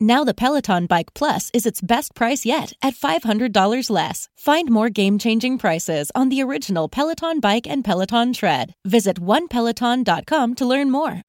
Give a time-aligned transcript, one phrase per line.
[0.00, 4.28] Now the Peloton Bike Plus is its best price yet at $500 less.
[4.36, 8.74] Find more game-changing prices on the original Peloton Bike and Peloton Tread.
[8.84, 11.22] Visit onepeloton.com to learn more.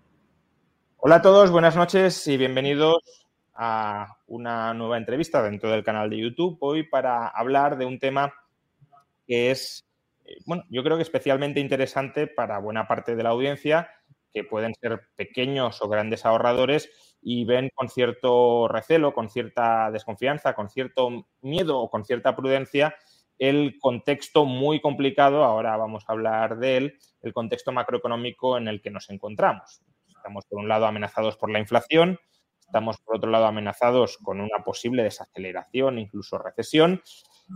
[0.97, 2.97] Hola a todos, buenas noches y bienvenidos
[3.55, 6.57] a una nueva entrevista dentro del canal de YouTube.
[6.59, 8.33] Hoy para hablar de un tema
[9.25, 9.87] que es,
[10.25, 13.89] eh, bueno, yo creo que especialmente interesante para buena parte de la audiencia,
[14.33, 16.89] que pueden ser pequeños o grandes ahorradores
[17.21, 22.95] y ven con cierto recelo, con cierta desconfianza, con cierto miedo o con cierta prudencia
[23.39, 28.81] el contexto muy complicado, ahora vamos a hablar de él, el contexto macroeconómico en el
[28.81, 29.81] que nos encontramos.
[30.07, 32.19] Estamos, por un lado, amenazados por la inflación,
[32.59, 37.01] estamos, por otro lado, amenazados con una posible desaceleración, incluso recesión.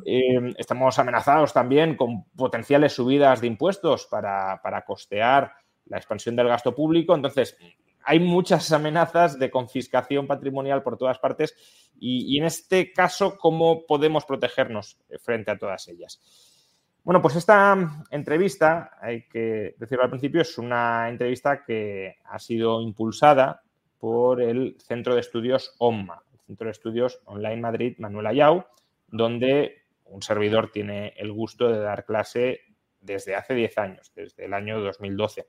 [0.05, 5.53] Eh, estamos amenazados también con potenciales subidas de impuestos para, para costear
[5.91, 7.13] la expansión del gasto público.
[7.13, 7.57] Entonces,
[8.03, 11.55] hay muchas amenazas de confiscación patrimonial por todas partes
[11.99, 16.19] y, en este caso, ¿cómo podemos protegernos frente a todas ellas?
[17.03, 22.81] Bueno, pues esta entrevista, hay que decirlo al principio, es una entrevista que ha sido
[22.81, 23.63] impulsada
[23.99, 28.65] por el Centro de Estudios OMMA, el Centro de Estudios Online Madrid Manuel Ayau,
[29.07, 32.61] donde un servidor tiene el gusto de dar clase
[33.01, 35.47] desde hace 10 años, desde el año 2012.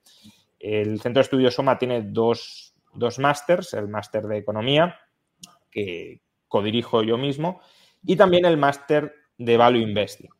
[0.58, 4.98] El Centro de Estudios SOMA tiene dos, dos másters, el máster de Economía,
[5.70, 7.60] que codirijo yo mismo,
[8.04, 10.30] y también el máster de Value Investing.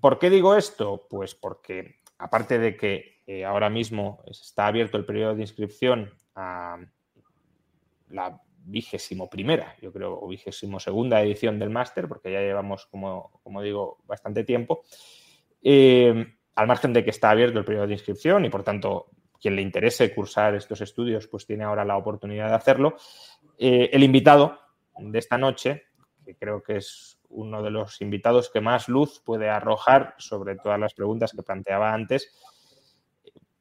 [0.00, 1.06] ¿Por qué digo esto?
[1.08, 6.78] Pues porque, aparte de que eh, ahora mismo está abierto el periodo de inscripción a
[8.10, 13.40] la vigésimo primera, yo creo, o vigésimo segunda edición del máster, porque ya llevamos, como,
[13.42, 14.82] como digo, bastante tiempo.
[15.68, 19.06] Eh, al margen de que está abierto el periodo de inscripción y por tanto
[19.40, 22.96] quien le interese cursar estos estudios pues tiene ahora la oportunidad de hacerlo.
[23.58, 24.60] Eh, el invitado
[24.96, 25.86] de esta noche,
[26.24, 30.78] que creo que es uno de los invitados que más luz puede arrojar sobre todas
[30.78, 32.32] las preguntas que planteaba antes,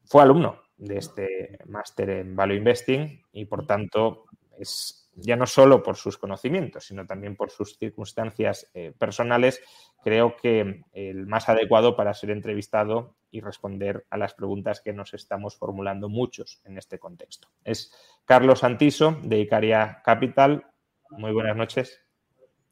[0.06, 4.26] fue alumno de este máster en Value Investing y por tanto
[4.60, 9.62] es ya no solo por sus conocimientos, sino también por sus circunstancias eh, personales,
[10.04, 15.14] creo que el más adecuado para ser entrevistado y responder a las preguntas que nos
[15.14, 17.50] estamos formulando muchos en este contexto.
[17.64, 17.94] Es
[18.26, 20.66] Carlos Santiso, de Icaria Capital.
[21.12, 22.02] Muy buenas noches.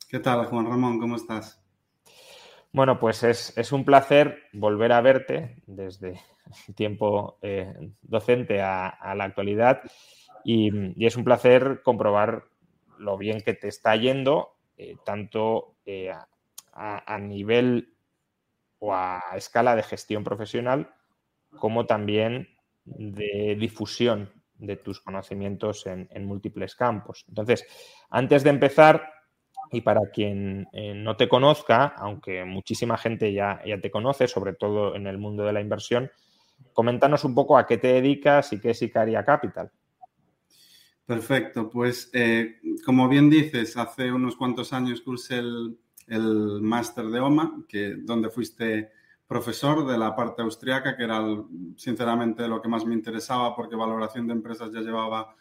[0.09, 0.99] ¿Qué tal, Juan Ramón?
[0.99, 1.61] ¿Cómo estás?
[2.71, 6.19] Bueno, pues es, un placer volver a verte desde
[6.67, 9.81] el tiempo eh, docente a la actualidad
[10.43, 12.45] y, es un placer comprobar
[12.97, 16.11] lo bien que te está yendo, eh, tanto eh,
[16.73, 17.93] a, nivel
[18.79, 20.93] o a escala de gestión profesional,
[21.57, 22.49] como también
[22.85, 27.25] de difusión de tus conocimientos en, múltiples campos.
[27.27, 27.65] Entonces,
[28.09, 29.09] antes de empezar,
[29.71, 34.53] y para quien eh, no te conozca, aunque muchísima gente ya, ya te conoce, sobre
[34.53, 36.11] todo en el mundo de la inversión,
[36.73, 39.71] coméntanos un poco a qué te dedicas y qué es Icaria Capital.
[41.05, 45.77] Perfecto, pues eh, como bien dices, hace unos cuantos años cursé el,
[46.61, 48.91] máster de OMA, que, donde fuiste
[49.27, 51.21] profesor de la parte austriaca, que era
[51.75, 55.35] sinceramente lo que más me interesaba porque valoración de empresas ya llevaba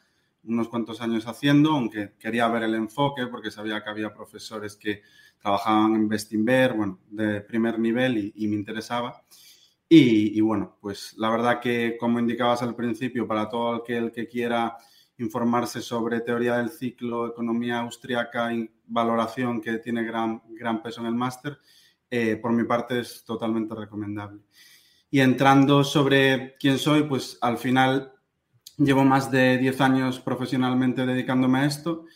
[0.45, 5.03] unos cuantos años haciendo, aunque quería ver el enfoque porque sabía que había profesores que
[5.41, 9.23] trabajaban en Bestinver, bueno, de primer nivel y, me interesaba.
[9.89, 14.79] Y, bueno, pues la verdad que, como indicabas al principio, para todo aquel que quiera
[15.23, 21.07] informarse sobre teoría del ciclo, economía austriaca y valoración que tiene gran, gran peso en
[21.07, 21.59] el máster,
[22.11, 24.41] eh, por mi parte es totalmente recomendable.
[25.11, 28.13] Y entrando sobre quién soy, pues al final
[28.77, 32.07] llevo más de 10 años profesionalmente dedicándome a esto.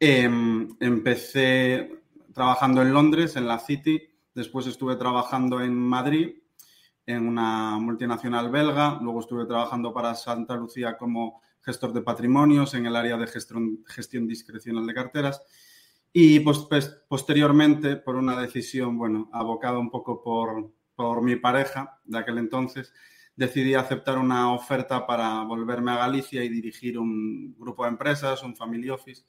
[0.00, 2.02] Em, empecé
[2.32, 4.00] trabajando en Londres, en la City,
[4.34, 6.36] después estuve trabajando en Madrid,
[7.06, 12.86] en una multinacional belga, luego estuve trabajando para Santa Lucía como gestor de patrimonios en
[12.86, 15.42] el área de gestión, gestión discrecional de carteras.
[16.12, 16.58] Y pues,
[17.08, 22.92] posteriormente, por una decisión, bueno, abocada un poco por, por mi pareja de aquel entonces,
[23.36, 28.56] decidí aceptar una oferta para volverme a Galicia y dirigir un grupo de empresas, un
[28.56, 29.22] family office,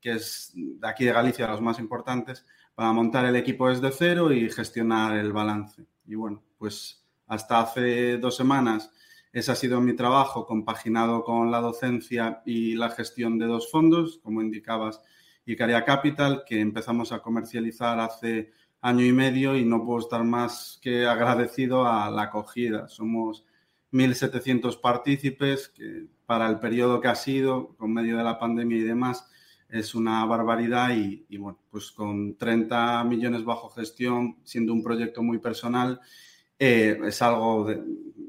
[0.00, 4.30] que es de aquí de Galicia los más importantes, para montar el equipo desde cero
[4.32, 5.84] y gestionar el balance.
[6.06, 8.92] Y bueno, pues hasta hace dos semanas
[9.32, 14.20] ese ha sido mi trabajo compaginado con la docencia y la gestión de dos fondos,
[14.22, 15.00] como indicabas,
[15.44, 20.78] Icaria Capital, que empezamos a comercializar hace año y medio y no puedo estar más
[20.82, 22.88] que agradecido a la acogida.
[22.88, 23.44] Somos
[23.92, 28.82] 1.700 partícipes, que para el periodo que ha sido, con medio de la pandemia y
[28.82, 29.26] demás,
[29.68, 35.38] es una barbaridad y, bueno, pues con 30 millones bajo gestión, siendo un proyecto muy
[35.38, 36.00] personal,
[36.58, 37.66] eh, es algo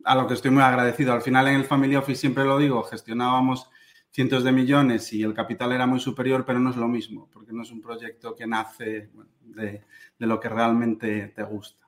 [0.10, 1.14] a lo que estoy muy agradecido.
[1.14, 3.70] Al final en el Family Office siempre lo digo, gestionábamos
[4.10, 7.54] cientos de millones y el capital era muy superior, pero no es lo mismo, porque
[7.54, 9.12] no es un proyecto que nace
[9.44, 9.84] de,
[10.18, 11.86] lo que realmente te gusta.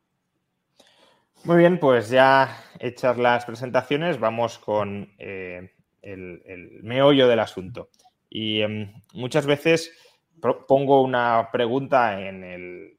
[1.46, 5.74] Muy bien, pues ya hechas las presentaciones, vamos con eh,
[6.04, 7.90] el, meollo del asunto.
[8.30, 9.92] Y em, muchas veces
[10.68, 12.98] pongo una pregunta en el,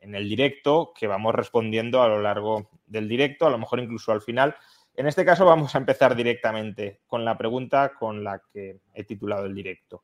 [0.00, 4.12] en el directo que vamos respondiendo a lo largo del directo, a lo mejor incluso
[4.12, 4.54] al final.
[4.94, 9.46] En este caso vamos a empezar directamente con la pregunta con la que he titulado
[9.46, 10.02] el directo.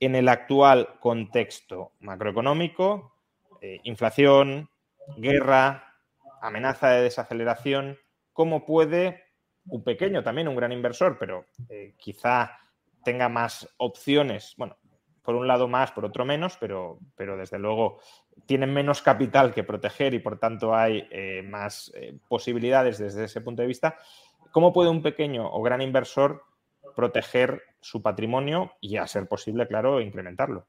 [0.00, 3.14] En el actual contexto macroeconómico,
[3.60, 4.70] eh, inflación,
[5.16, 5.96] guerra,
[6.40, 7.98] amenaza de desaceleración,
[8.32, 9.24] ¿cómo puede
[9.66, 12.58] un pequeño, también un gran inversor, pero eh, quizá
[13.04, 14.76] tenga más opciones, bueno,
[15.28, 18.00] por un lado más, por otro menos, pero, pero desde luego
[18.46, 21.92] tienen menos capital que proteger y por tanto hay eh, más
[22.28, 23.94] posibilidades desde ese punto de vista.
[24.52, 26.44] ¿Cómo puede un pequeño o gran inversor
[26.96, 30.66] proteger su patrimonio y, a ser posible, claro, incrementarlo?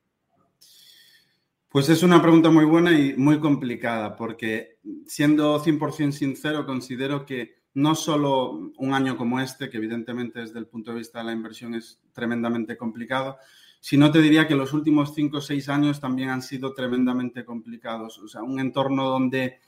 [1.70, 7.60] Pues es una pregunta muy buena y muy complicada, porque siendo 100% sincero, considero que
[7.76, 11.32] no solo un año como este, que evidentemente desde el punto de vista de la
[11.32, 13.38] inversión es tremendamente complicado,
[13.80, 18.20] sino te diría que los últimos 5 o 6 años también han sido tremendamente complicados.
[18.20, 19.60] O sea, un entorno donde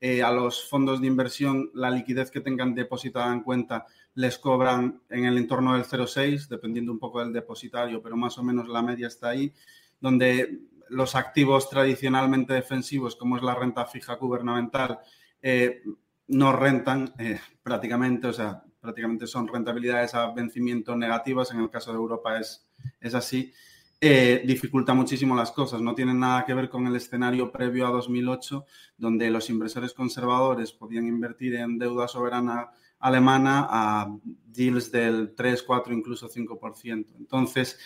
[0.00, 5.00] eh, a los fondos de inversión la liquidez que tengan depositada en cuenta les cobran
[5.08, 8.82] en el entorno del 0,6, dependiendo un poco del depositario, pero más o menos la
[8.82, 9.52] media está ahí,
[10.00, 14.98] donde los activos tradicionalmente defensivos, como es la renta fija gubernamental,
[15.40, 15.82] eh,
[16.28, 21.90] no rentan eh, prácticamente, o sea, prácticamente son rentabilidades a vencimiento negativas, en el caso
[21.90, 22.68] de Europa es,
[23.00, 23.52] es así,
[24.00, 25.80] eh, dificulta muchísimo las cosas.
[25.80, 28.66] No tiene nada que ver con el escenario previo a 2008,
[28.98, 35.94] donde los inversores conservadores podían invertir en deuda soberana alemana a deals del 3, 4,
[35.94, 37.06] incluso 5%.
[37.16, 37.78] Entonces,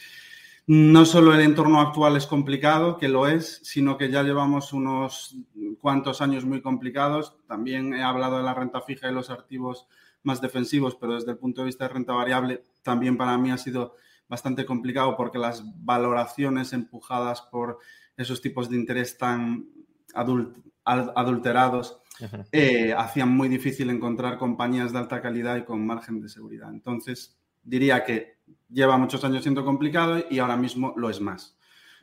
[0.67, 5.37] no solo el entorno actual es complicado, que lo es, sino que ya llevamos unos
[5.81, 7.37] cuantos años muy complicados.
[7.47, 9.87] También he hablado de la renta fija y los activos
[10.25, 13.57] más defensivos, pero desde el punto de vista de renta variable, también para mí ha
[13.57, 13.95] sido
[14.29, 17.79] bastante complicado porque las valoraciones empujadas por
[18.17, 19.67] esos tipos de interés tan
[20.15, 22.01] adulterados
[22.53, 26.71] eh, hacían muy difícil encontrar compañías de alta calidad y con margen de seguridad.
[26.71, 31.57] Entonces, diría que lleva muchos años siendo complicado y ahora mismo lo es más.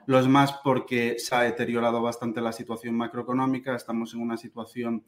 [0.07, 5.03] Lo es más porque se ha deteriorado bastante la situación macroeconómica, estamos en una situación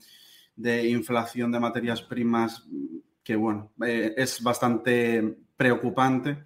[0.55, 2.67] de inflación de materias primas
[3.23, 6.45] que, bueno, eh, es bastante preocupante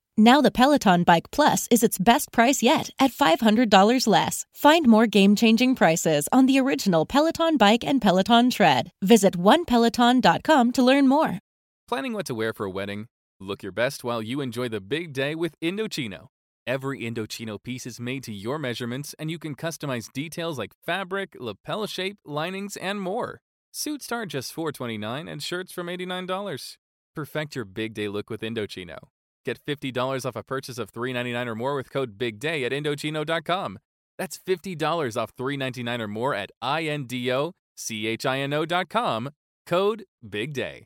[0.23, 4.45] Now the Peloton Bike Plus is its best price yet at $500 less.
[4.53, 8.91] Find more game-changing prices on the original Peloton Bike and Peloton Tread.
[9.01, 11.39] Visit onepeloton.com to learn more.
[11.87, 13.07] Planning what to wear for a wedding?
[13.39, 16.27] Look your best while you enjoy the big day with Indochino.
[16.67, 21.35] Every Indochino piece is made to your measurements and you can customize details like fabric,
[21.39, 23.41] lapel shape, linings, and more.
[23.71, 26.77] Suits start just 429 and shirts from $89.
[27.15, 28.99] Perfect your big day look with Indochino.
[29.45, 33.79] Get $50 off a purchase of $3.99 or more with code BIGDAY at Indochino.com.
[34.17, 39.29] That's $50 off $3.99 or more at INDOCHINO.com.
[39.65, 40.85] Code BIGDAY.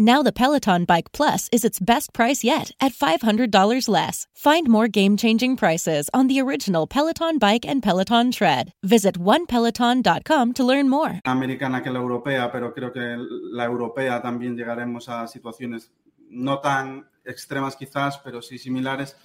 [0.00, 4.26] Now the Peloton Bike Plus is its best price yet at $500 less.
[4.32, 8.72] Find more game-changing prices on the original Peloton Bike and Peloton Tread.
[8.82, 11.20] Visit onepeloton.com to learn more.
[11.26, 13.18] Americana que la europea, pero creo que
[13.52, 15.92] la europea también llegaremos a situaciones
[16.30, 19.18] no tan extremas quizás, pero sí similares.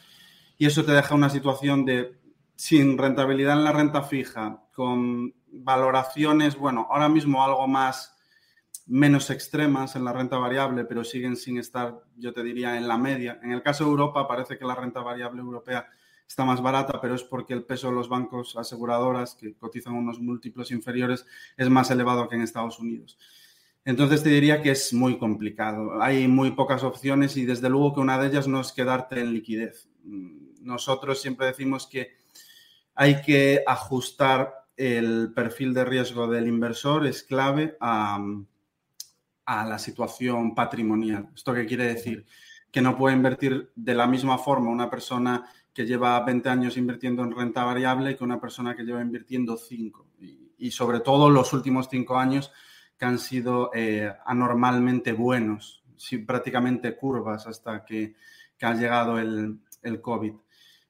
[0.58, 2.20] Y eso te deja una situación de
[2.58, 8.15] sin rentabilidad en la renta fija, con valoraciones, bueno, ahora mismo algo más
[8.88, 12.98] menos extremas en la renta variable, pero siguen sin estar, yo te diría, en la
[12.98, 13.40] media.
[13.42, 15.88] En el caso de Europa, parece que la renta variable europea
[16.28, 20.20] está más barata, pero es porque el peso de los bancos aseguradoras, que cotizan unos
[20.20, 21.26] múltiplos inferiores,
[21.58, 23.18] es más elevado que en Estados Unidos.
[23.84, 26.02] Entonces te diría que es muy complicado.
[26.02, 29.34] Hay muy pocas opciones y desde luego que una de ellas no es quedarte en
[29.34, 29.88] liquidez.
[30.62, 32.16] Nosotros siempre decimos que
[32.96, 38.20] hay que ajustar el perfil de riesgo del inversor, es clave a,
[39.46, 41.30] a la situación patrimonial.
[41.36, 42.26] ¿Esto qué quiere decir?
[42.72, 47.24] Que no puede invertir de la misma forma una persona que lleva 20 años invirtiendo
[47.24, 50.08] en renta variable que una persona que lleva invirtiendo 5.
[50.58, 52.52] Y, sobre todo los últimos 5 años
[52.98, 55.84] que han sido eh, anormalmente buenos,
[56.26, 58.16] prácticamente curvas hasta que,
[58.62, 60.34] ha llegado el, el COVID.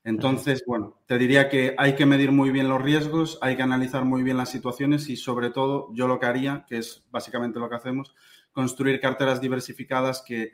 [0.05, 4.05] Entonces, bueno, te diría que hay que medir muy bien los riesgos, hay que analizar
[4.05, 7.67] muy bien las situaciones y sobre todo yo lo que haría, que es básicamente lo
[7.69, 8.15] que hacemos,
[8.55, 10.53] construir carteras diversificadas que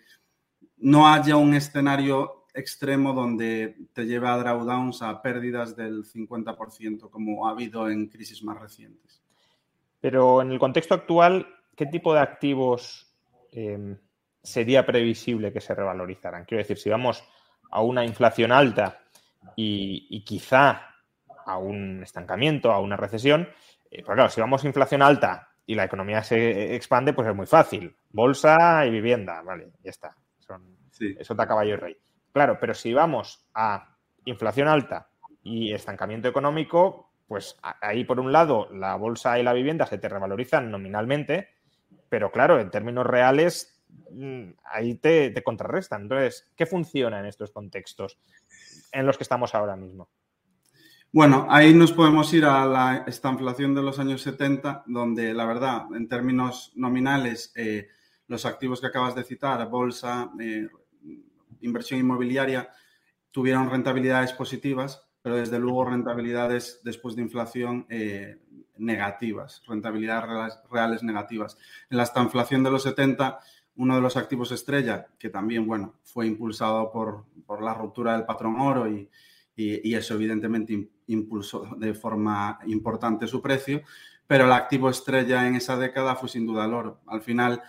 [0.78, 7.48] no haya un escenario extremo donde te lleve a drawdowns, a pérdidas del 50%, como
[7.48, 9.22] ha habido en crisis más recientes.
[10.00, 13.16] Pero en el contexto actual, ¿qué tipo de activos
[13.52, 13.96] em,
[14.42, 16.46] sería previsible que se revalorizaran?
[16.46, 17.24] Quiero decir, si vamos
[17.70, 19.04] a una inflación alta
[19.56, 20.88] y, quizá
[21.46, 23.48] a un estancamiento, a una recesión,
[23.92, 27.36] eh, pues claro, si vamos a inflación alta y la economía se expande, pues es
[27.36, 27.96] muy fácil.
[28.10, 30.16] Bolsa y vivienda, vale, ya está.
[31.00, 31.98] Eso está caballo y rey.
[32.34, 35.10] Claro, pero si vamos a inflación alta
[35.44, 40.10] y estancamiento económico, pues ahí por un lado la bolsa y la vivienda se te
[40.10, 41.50] revalorizan nominalmente,
[42.10, 46.04] pero claro, en términos reales mm, ahí te, te contrarrestan.
[46.04, 48.20] Entonces, ¿qué funciona en estos contextos
[48.92, 50.10] en los que estamos ahora mismo?
[51.14, 55.88] Bueno, ahí nos podemos ir a la estanflación de los años 70, donde la verdad,
[55.94, 57.90] en términos nominales, eh,
[58.28, 60.70] los activos que acabas de citar, bolsa, eh,
[61.60, 62.70] inversión inmobiliaria,
[63.30, 68.38] tuvieron rentabilidades positivas, pero desde luego rentabilidades después de inflación eh,
[68.78, 71.58] negativas, rentabilidades reales, negativas.
[71.90, 73.38] En la estanflación de los 70,
[73.76, 77.26] uno de los activos estrella, que también, bueno, fue impulsado por,
[77.62, 79.10] la ruptura del patrón oro y,
[79.56, 83.82] y, eso evidentemente impulsó de forma importante su precio,
[84.26, 87.02] pero el activo estrella en esa década fue sin duda el oro.
[87.08, 87.62] Al final,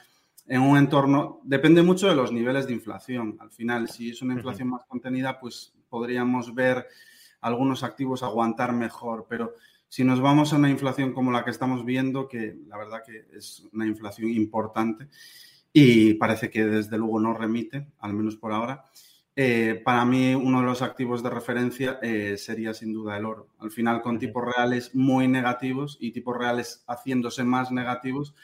[0.46, 3.36] en un entorno, depende mucho de los niveles de inflación.
[3.40, 6.86] Al final, si es una inflación más contenida, pues podríamos ver
[7.40, 9.54] algunos activos aguantar mejor, pero
[9.88, 13.26] si nos vamos a una inflación como la que estamos viendo, que la verdad que
[13.36, 15.08] es una inflación importante
[15.72, 18.86] y parece que desde luego no remite, al menos por ahora,
[19.34, 23.48] eh, para mí uno de los activos de referencia eh, sería sin duda el oro.
[23.58, 28.34] Al final con tipos reales muy negativos y tipos reales haciéndose más negativos,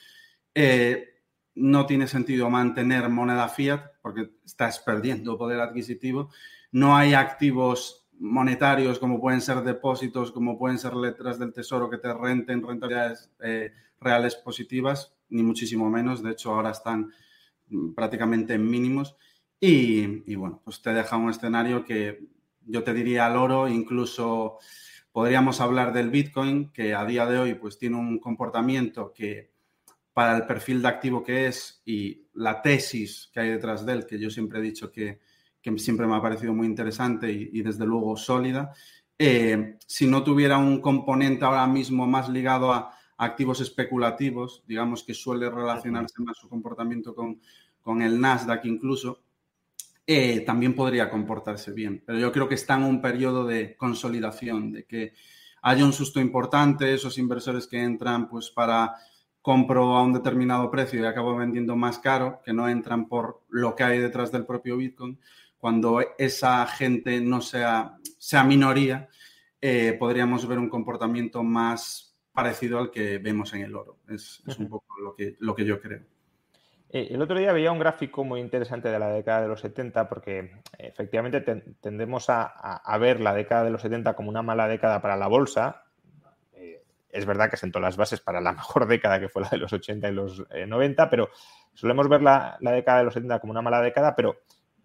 [0.54, 1.14] eh,
[1.54, 6.30] no tiene sentido mantener moneda fiat porque estás perdiendo poder adquisitivo.
[6.72, 11.98] No hay activos monetarios como pueden ser depósitos, como pueden ser letras del tesoro que
[11.98, 13.30] te renten rentabilidades
[14.00, 16.22] reales positivas, ni muchísimo menos.
[16.22, 17.12] De hecho, ahora están
[17.68, 19.16] mm, prácticamente en mínimos.
[19.60, 22.28] Y, bueno, pues te deja un escenario que
[22.64, 24.58] yo te diría al oro, incluso
[25.10, 29.50] podríamos hablar del Bitcoin, que a día de hoy pues tiene un comportamiento que
[30.12, 34.06] para el perfil de activo que es y la tesis que hay detrás de él,
[34.06, 35.20] que yo siempre he dicho que,
[35.76, 38.72] siempre me ha parecido muy interesante y, desde luego sólida,
[39.18, 45.12] eh, si no tuviera un componente ahora mismo más ligado a activos especulativos, digamos que
[45.12, 47.40] suele relacionarse más su comportamiento con,
[47.82, 49.24] con el Nasdaq incluso,
[50.10, 52.02] eh, también podría comportarse bien.
[52.06, 55.12] Pero yo creo que está en un periodo de consolidación, de que
[55.60, 58.94] haya un susto importante, esos inversores que entran pues para
[59.42, 63.76] compro a un determinado precio y acabo vendiendo más caro, que no entran por lo
[63.76, 65.20] que hay detrás del propio Bitcoin,
[65.58, 69.10] cuando esa gente no sea, sea minoría,
[69.60, 73.98] eh, podríamos ver un comportamiento más parecido al que vemos en el oro.
[74.08, 76.00] Es, un poco lo que, lo que yo creo.
[76.90, 80.08] Eh, el otro día veía un gráfico muy interesante de la década de los 70
[80.08, 81.40] porque efectivamente
[81.80, 85.84] tendemos a, ver la década de los 70 como una mala década para la bolsa.
[86.54, 89.58] Eh, es verdad que sentó las bases para la mejor década que fue la de
[89.58, 91.30] los 80 y los 90, eh, pero
[91.74, 94.36] solemos ver la, década de los 70 como una mala década, pero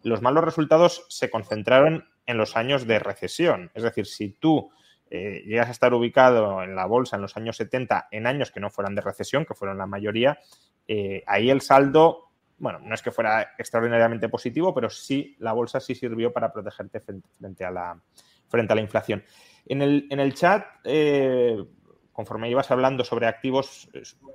[0.03, 3.71] los malos resultados se concentraron en los años de recesión.
[3.73, 4.71] Es decir, si tú
[5.19, 8.69] llegas a estar ubicado en la bolsa en los años 70 en años que no
[8.69, 10.39] fueran de recesión, que fueron la mayoría,
[10.87, 15.79] eh, ahí el saldo, bueno, no es que fuera extraordinariamente positivo, pero sí, la bolsa
[15.79, 17.99] sí sirvió para protegerte frente, a, la,
[18.47, 19.23] frente a la inflación.
[19.65, 21.63] En el, en el chat, eh,
[22.11, 23.89] conforme ibas hablando sobre activos,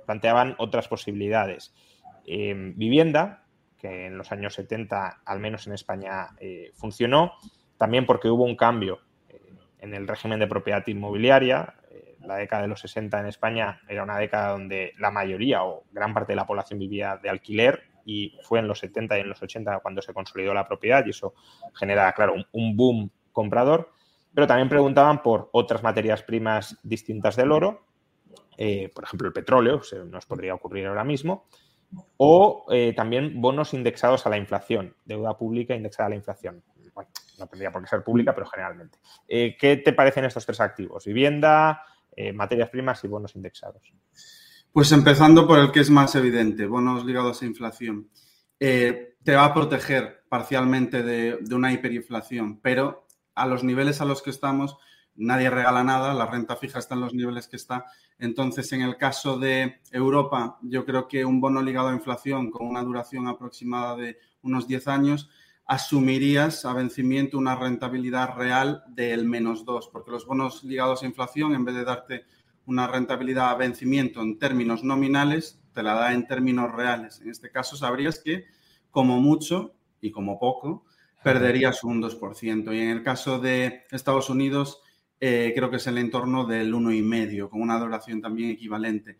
[0.05, 1.73] planteaban otras posibilidades.
[2.25, 3.45] Eh, vivienda,
[3.77, 6.29] que en los años 70, al menos en España,
[6.73, 7.33] funcionó,
[7.77, 8.99] también porque hubo un cambio
[9.79, 11.75] en el régimen de propiedad inmobiliaria,
[12.25, 16.13] la década de los 60 en España era una década donde la mayoría o gran
[16.13, 19.41] parte de la población vivía de alquiler y fue en los 70 y en los
[19.41, 21.33] 80 cuando se consolidó la propiedad y eso
[21.73, 23.91] genera, claro, un, boom comprador.
[24.33, 27.85] Pero también preguntaban por otras materias primas distintas del oro,
[28.57, 31.45] eh, por ejemplo el petróleo, se nos podría ocurrir ahora mismo,
[32.17, 36.63] o eh, también bonos indexados a la inflación, deuda pública indexada a la inflación.
[36.93, 38.97] Bueno, no tendría por qué ser pública, pero generalmente.
[39.27, 41.05] Eh, ¿Qué te parecen estos tres activos?
[41.05, 41.83] Vivienda,
[42.15, 43.93] eh, materias primas y bonos indexados?
[44.71, 48.09] Pues empezando por el que es más evidente, bonos ligados a inflación.
[48.59, 54.21] Eh, te va a proteger parcialmente de, una hiperinflación, pero a los niveles a los
[54.21, 54.77] que estamos,
[55.15, 57.85] nadie regala nada, la renta fija está en los niveles que está.
[58.17, 62.67] Entonces, en el caso de Europa, yo creo que un bono ligado a inflación con
[62.67, 65.29] una duración aproximada de unos 10 años
[65.69, 71.53] asumirías a vencimiento una rentabilidad real del menos 2, porque los bonos ligados a inflación,
[71.53, 72.25] en vez de darte
[72.65, 77.21] una rentabilidad a vencimiento en términos nominales, te la da en términos reales.
[77.21, 78.45] En este caso, sabrías que
[78.89, 80.85] como mucho y como poco,
[81.23, 82.75] perderías un 2%.
[82.75, 84.81] Y en el caso de Estados Unidos,
[85.19, 89.17] eh, creo que es el entorno del 1,5, con una duración también equivalente.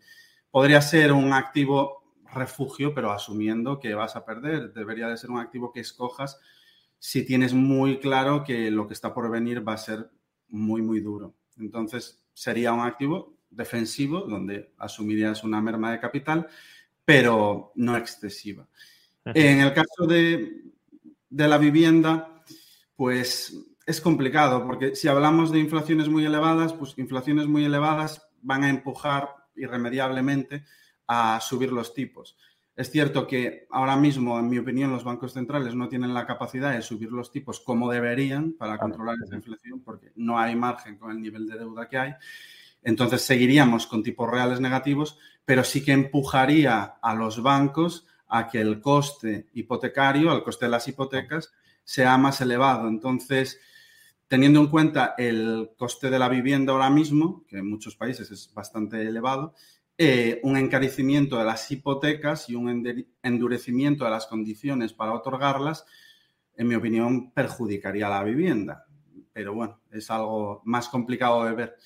[0.50, 1.99] Podría ser un activo
[2.34, 4.72] refugio, pero asumiendo que vas a perder.
[4.72, 6.38] Debería de ser un activo que escojas
[6.98, 10.10] si tienes muy claro que lo que está por venir va a ser
[10.48, 11.34] muy, muy duro.
[11.58, 16.46] Entonces, sería un activo defensivo donde asumirías una merma de capital,
[17.04, 18.68] pero no excesiva.
[19.24, 20.62] En el caso de,
[21.28, 22.42] de la vivienda,
[22.96, 28.64] pues es complicado, porque si hablamos de inflaciones muy elevadas, pues inflaciones muy elevadas van
[28.64, 30.64] a empujar irremediablemente
[31.12, 32.36] a subir los tipos.
[32.76, 36.72] Es cierto que ahora mismo, en mi opinión, los bancos centrales no tienen la capacidad
[36.72, 41.10] de subir los tipos como deberían para controlar esa inflación, porque no hay margen con
[41.10, 42.14] el nivel de deuda que hay.
[42.84, 48.60] Entonces seguiríamos con tipos reales negativos, pero sí que empujaría a los bancos a que
[48.60, 52.86] el coste hipotecario, el coste de las hipotecas, sea más elevado.
[52.86, 53.60] Entonces,
[54.28, 58.54] teniendo en cuenta el coste de la vivienda ahora mismo, que en muchos países es
[58.54, 59.56] bastante elevado,
[60.02, 65.84] eh, un encarecimiento de las hipotecas y un endurecimiento de las condiciones para otorgarlas,
[66.56, 68.86] en mi opinión, perjudicaría la vivienda.
[69.30, 71.76] Pero bueno, es algo más complicado de ver.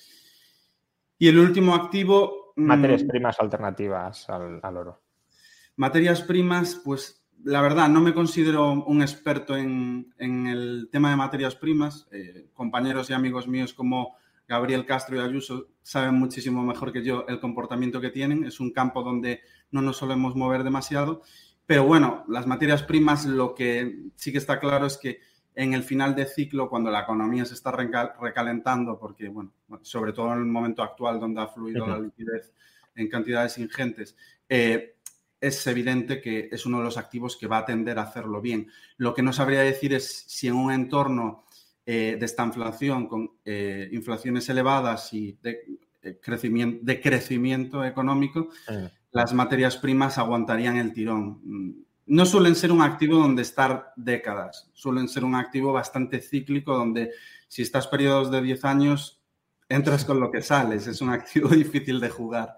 [1.17, 2.53] Y el último activo...
[2.55, 5.01] Mm, Materias primas alternativas al, oro.
[5.75, 11.57] Materias primas, pues la verdad, no me considero un experto en, el tema de materias
[11.57, 12.07] primas.
[12.13, 14.15] Eh, compañeros y amigos míos como
[14.47, 18.43] Gabriel Castro y Ayuso saben muchísimo mejor que yo el comportamiento que tienen.
[18.43, 21.21] Es un campo donde no nos solemos mover demasiado.
[21.65, 25.19] Pero bueno, las materias primas, lo que sí que está claro es que
[25.55, 30.33] en el final de ciclo, cuando la economía se está recalentando, porque, bueno, sobre todo
[30.33, 32.53] en el momento actual donde ha fluido la liquidez
[32.93, 34.15] en cantidades ingentes,
[34.49, 34.95] eh,
[35.39, 38.69] es evidente que es uno de los activos que va a tender a hacerlo bien.
[38.97, 41.44] Lo que no sabría decir es si en un entorno
[41.85, 45.59] eh, de esta inflación, con eh, inflaciones elevadas y de,
[46.21, 48.49] crecimiento, de crecimiento económico,
[49.11, 51.85] las materias primas aguantarían el tirón.
[52.07, 57.11] No suelen ser un activo donde estar décadas, suelen ser un activo bastante cíclico donde
[57.47, 59.21] si estás periodos de 10 años,
[59.69, 62.57] entras con lo que sales, es un activo difícil de jugar.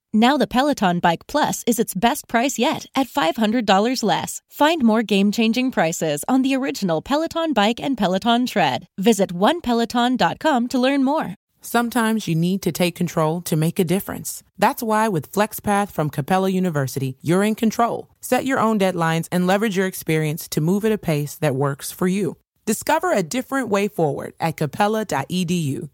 [0.13, 4.41] Now the Peloton Bike Plus is its best price yet at $500 less.
[4.49, 8.87] Find more game-changing prices on the original Peloton Bike and Peloton Tread.
[8.97, 11.35] Visit onepeloton.com to learn more.
[11.61, 14.43] Sometimes you need to take control to make a difference.
[14.57, 18.09] That's why with FlexPath from Capella University, you're in control.
[18.19, 21.89] Set your own deadlines and leverage your experience to move at a pace that works
[21.89, 22.35] for you.
[22.65, 25.89] Discover a different way forward at capella.edu.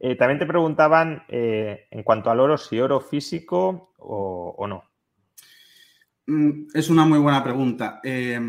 [0.00, 4.84] Eh, también te preguntaban eh, en cuanto al oro, si oro físico o, no.
[6.26, 8.00] Mm, es una muy buena pregunta.
[8.04, 8.40] Eh,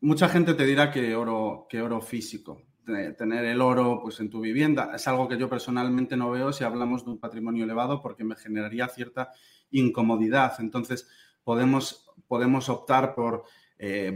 [0.00, 2.62] mucha gente te dirá que oro, que oro físico.
[2.84, 6.64] Tener el oro pues, en tu vivienda es algo que yo personalmente no veo si
[6.64, 9.30] hablamos de un patrimonio elevado porque me generaría cierta
[9.70, 10.54] incomodidad.
[10.58, 11.06] Entonces,
[11.44, 13.44] podemos, podemos optar por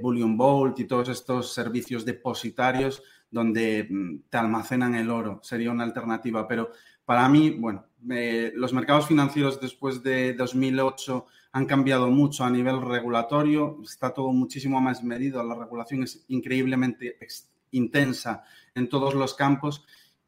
[0.01, 5.83] Bullion Vault y todos estos servicios depositarios donde mm, te almacenan el oro, sería una
[5.83, 6.47] alternativa.
[6.47, 6.71] Pero
[7.05, 7.87] para mí, bueno,
[8.55, 14.81] los mercados financieros después de 2008 han cambiado mucho a nivel regulatorio, está todo muchísimo
[14.81, 17.19] más medido, la regulación es increíblemente
[17.73, 19.85] intensa en todos los campos.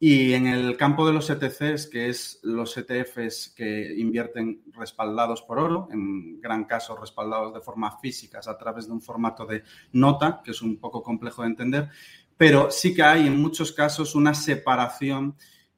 [0.06, 5.58] Y en el campo de los ETCs, que es los ETFs que invierten respaldados por
[5.58, 9.62] oro, en gran caso respaldados de forma física a través de un formato de
[9.92, 11.88] nota, que es un poco complejo de entender,
[12.36, 15.36] pero sí que hay en muchos casos una separación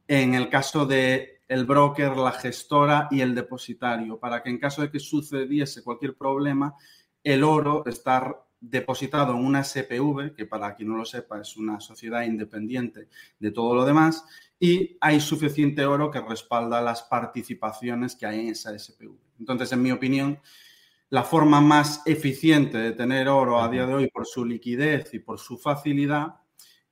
[0.09, 4.83] en el caso de el broker, la gestora y el depositario, para que en caso
[4.83, 6.75] de que sucediese cualquier problema,
[7.23, 11.79] el oro está depositado en una SPV, que para quien no lo sepa es una
[11.79, 14.25] sociedad independiente de todo lo demás,
[14.59, 19.15] y hay suficiente oro que respalda las participaciones que hay en esa SPV.
[19.39, 20.41] Entonces, en mi opinión,
[21.11, 25.21] la forma más eficiente de tener oro a día de hoy por su liquidez y
[25.21, 26.37] por su facilidad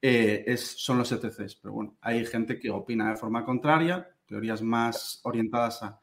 [0.07, 1.55] eh, es, son los ETCs.
[1.57, 5.99] Pero bueno, hay gente que opina de forma contraria, teorías más orientadas a,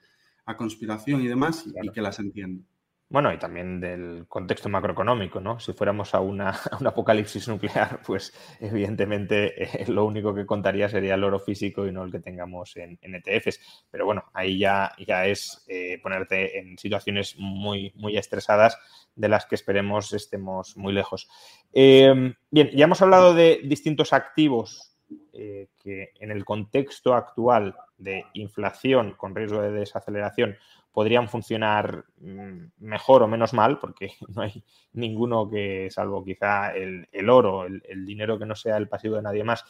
[0.57, 2.65] conspiración y demás, y, que las entiende.
[3.12, 5.60] Bueno, y también del contexto macroeconómico, ¿no?
[5.60, 11.15] Si fuéramos a, una, un apocalipsis nuclear, pues evidentemente eh, lo único que contaría sería
[11.15, 13.86] el oro físico y no el que tengamos en, ETFs.
[13.91, 18.78] Pero bueno, ahí ya, ya es eh, ponerte en situaciones muy, muy estresadas
[19.13, 21.28] de las que esperemos estemos muy lejos.
[21.74, 24.95] Em, bien, ya hemos hablado de distintos activos
[25.34, 30.57] eh, que en el contexto actual de inflación con riesgo de desaceleración
[30.91, 37.29] podrían funcionar mm, mejor o menos mal, porque no hay ninguno que, salvo quizá el,
[37.29, 39.63] oro, el, dinero que no sea el pasivo de nadie más,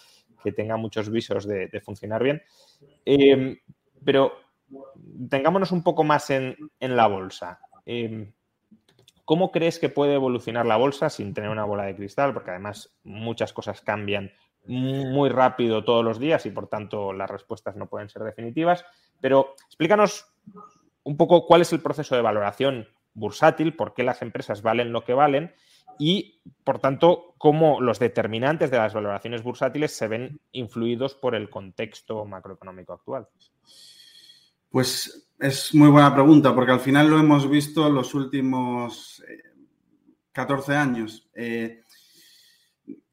[0.44, 2.42] que tenga muchos visos de, funcionar bien.
[3.06, 3.58] Em,
[4.04, 4.34] pero
[5.30, 7.60] tengámonos un poco más en, la bolsa.
[7.86, 8.32] Em,
[9.26, 12.34] ¿Cómo crees que puede evolucionar la bolsa sin tener una bola de cristal?
[12.34, 14.32] Porque además muchas cosas cambian
[14.66, 18.86] muy rápido todos los días y por tanto las respuestas no pueden ser definitivas.
[19.20, 20.26] Pero explícanos
[21.04, 25.04] un poco cuál es el proceso de valoración bursátil, por qué las empresas valen lo
[25.04, 25.54] que valen
[26.00, 31.50] y, por tanto, cómo los determinantes de las valoraciones bursátiles se ven influidos por el
[31.50, 33.28] contexto macroeconómico actual.
[34.70, 39.24] Pues es muy buena pregunta, porque al final lo hemos visto los últimos
[40.32, 41.30] 14 eh, años.
[41.36, 41.81] Eh,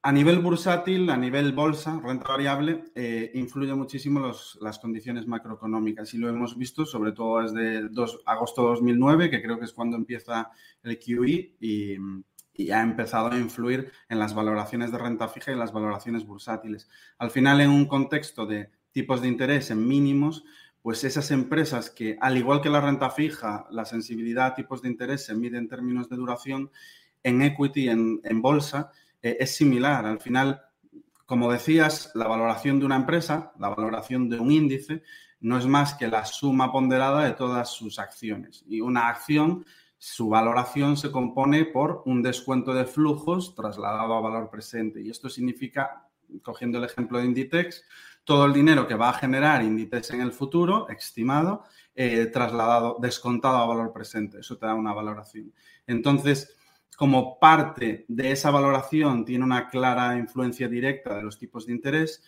[0.03, 6.19] a nivel bursátil, a nivel bolsa, renta variable, eh, influye muchísimo las condiciones macroeconómicas y
[6.19, 7.91] lo hemos visto sobre todo desde
[8.25, 10.51] agosto de 2009, que creo que es cuando empieza
[10.85, 11.97] el QE y,
[12.55, 16.89] y, ha empezado a influir en las valoraciones de renta fija y las valoraciones bursátiles.
[17.19, 20.45] Al final, en un contexto de tipos de interés en mínimos,
[20.81, 24.89] pues esas empresas que, al igual que la renta fija, la sensibilidad a tipos de
[24.89, 26.71] interés se mide en términos de duración,
[27.25, 30.07] en equity, en, en bolsa, eh, es similar.
[30.07, 30.62] Al final,
[31.26, 35.02] como decías, la valoración de una empresa, la valoración de un índice,
[35.40, 38.64] no es más que la suma ponderada de todas sus acciones.
[38.66, 39.64] Y una acción,
[39.98, 45.00] su valoración se compone por un descuento de flujos trasladado a valor presente.
[45.00, 46.09] Y esto significa,
[46.42, 47.85] cogiendo el ejemplo de Inditex,
[48.24, 53.57] todo el dinero que va a generar Inditex en el futuro, estimado, eh, trasladado, descontado
[53.57, 54.40] a valor presente.
[54.40, 55.52] Eso te da una valoración.
[55.87, 56.58] Entonces,
[56.99, 62.25] como parte de esa valoración tiene una clara influencia directa de los tipos de interés,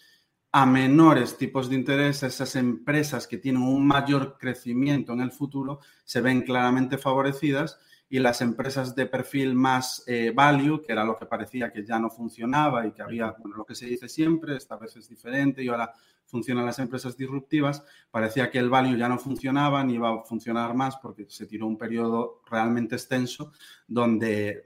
[0.52, 5.80] a menores tipos de interés, esas empresas que tienen un mayor crecimiento en el futuro
[6.04, 7.80] se ven claramente favorecidas
[8.12, 11.96] y las empresas de perfil más eh, value, que era lo que parecía que ya
[12.00, 15.62] no funcionaba y que había, bueno, lo que se dice siempre, esta vez es diferente
[15.62, 15.92] y ahora
[16.26, 20.74] funcionan las empresas disruptivas, parecía que el value ya no funcionaba ni iba a funcionar
[20.74, 23.52] más porque se tiró un periodo realmente extenso
[23.86, 24.64] donde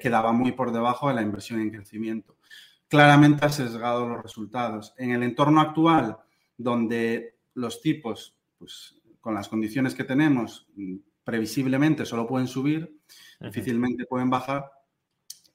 [0.00, 2.36] quedaba muy por debajo de la inversión en crecimiento.
[2.88, 4.94] Claramente ha sesgado los resultados.
[4.96, 6.16] En el entorno actual,
[6.56, 10.68] donde los tipos, pues con las condiciones que tenemos,
[11.30, 12.98] previsiblemente solo pueden subir,
[13.38, 14.68] difícilmente pueden bajar.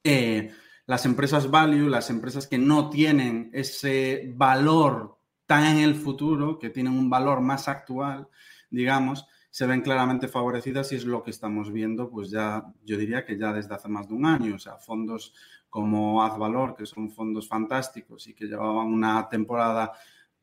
[0.02, 0.54] Eh,
[0.86, 6.70] las empresas value, las empresas que no tienen ese valor tan en el futuro, que
[6.70, 8.30] tienen un valor más actual,
[8.70, 13.26] digamos, se ven claramente favorecidas y es lo que estamos viendo, pues ya, yo diría
[13.26, 15.34] que ya desde hace más de un año, o sea, fondos
[15.70, 19.92] como Azvalor, que son fondos fantásticos y que llevaban una temporada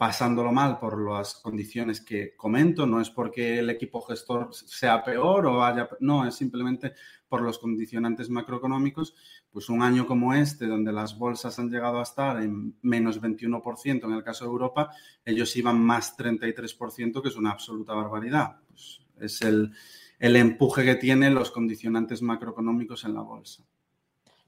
[0.03, 5.47] pasándolo mal por las condiciones que comento, no es porque el equipo gestor sea peor
[5.47, 6.95] o haya, no, es simplemente
[7.29, 9.15] por los condicionantes macroeconómicos,
[9.53, 14.03] pues un año como este, donde las bolsas han llegado a estar en menos 21%
[14.03, 14.91] en el caso de Europa,
[15.25, 18.57] ellos iban más 33%, que es una absoluta barbaridad.
[18.67, 19.73] Pues es el,
[20.19, 23.62] el empuje que tienen los condicionantes macroeconómicos en la bolsa.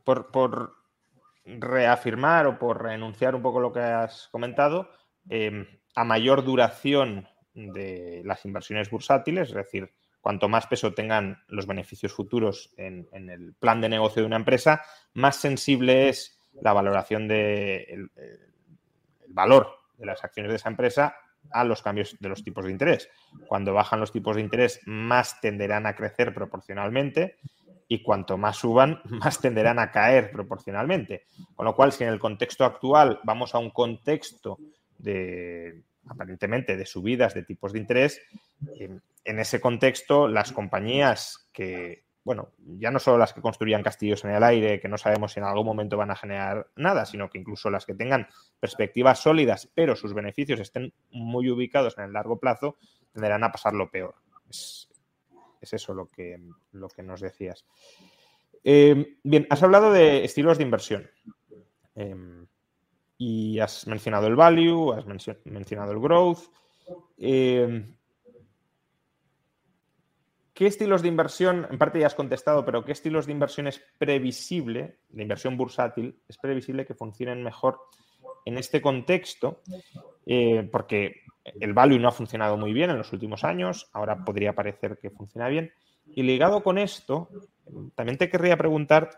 [0.02, 0.74] Por, por
[1.44, 4.90] reafirmar o por renunciar un poco lo que has comentado,
[5.28, 11.66] Em, a mayor duración de las inversiones bursátiles, es decir, cuanto más peso tengan los
[11.66, 14.82] beneficios futuros en, el plan de negocio de una empresa,
[15.12, 18.08] más sensible es la valoración de
[19.28, 21.16] valor de las acciones de esa empresa
[21.50, 23.08] a los cambios de los tipos de interés.
[23.46, 27.36] Cuando bajan los tipos de interés, más tenderán a crecer proporcionalmente
[27.86, 31.26] y cuanto más suban, más tenderán a caer proporcionalmente.
[31.54, 34.58] Con lo cual, si en el contexto actual vamos a un contexto
[34.98, 38.20] de aparentemente de subidas de tipos de interés,
[38.78, 44.30] en ese contexto las compañías que, bueno, ya no solo las que construyan castillos en
[44.30, 47.38] el aire, que no sabemos si en algún momento van a generar nada, sino que
[47.38, 48.28] incluso las que tengan
[48.60, 52.76] perspectivas sólidas, pero sus beneficios estén muy ubicados en el largo plazo,
[53.12, 54.14] tenderán a pasar lo peor.
[54.48, 54.88] Es,
[55.60, 56.38] eso lo que,
[56.72, 57.64] lo que nos decías.
[58.62, 61.10] Eh, bien, has hablado de estilos de inversión.
[61.94, 62.46] Em,
[63.16, 65.06] y has mencionado el value, has
[65.44, 66.50] mencionado el growth.
[67.16, 67.94] Eh,
[70.54, 73.82] ¿qué estilos de inversión, en parte ya has contestado, pero qué estilos de inversión es
[73.98, 77.80] previsible, de inversión bursátil, es previsible que funcionen mejor
[78.44, 79.62] en este contexto?
[80.24, 84.54] Eh, porque el value no ha funcionado muy bien en los últimos años, ahora podría
[84.54, 85.72] parecer que funciona bien.
[86.06, 87.28] Y ligado con esto,
[87.94, 89.10] también te querría preguntar,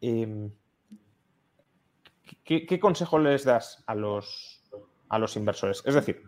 [0.00, 0.50] em,
[2.44, 4.62] ¿qué, consejo les das a los,
[5.08, 5.82] a los inversores?
[5.86, 6.22] Es decir,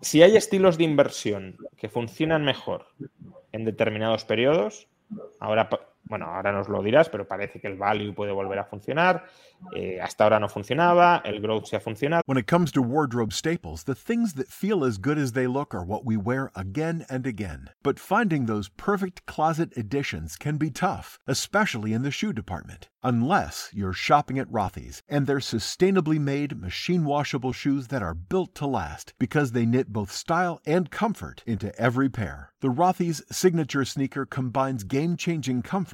[0.00, 2.86] si hay estilos de inversión que funcionan mejor
[3.52, 4.88] en determinados periodos,
[5.40, 5.68] ahora
[6.06, 9.24] bueno, ahora nos lo dirás, pero parece que el value puede volver a funcionar.
[9.74, 12.22] Eh, hasta ahora no funcionaba, el growth se ha funcionado.
[12.26, 15.74] When it comes to wardrobe staples, the things that feel as good as they look
[15.74, 17.70] are what we wear again and again.
[17.82, 22.88] But finding those perfect closet additions can be tough, especially in the shoe department.
[23.02, 28.54] Unless you're shopping at Rothy's and they're sustainably made machine washable shoes that are built
[28.56, 32.52] to last because they knit both style and comfort into every pair.
[32.60, 35.93] The Rothy's signature sneaker combines game changing comfort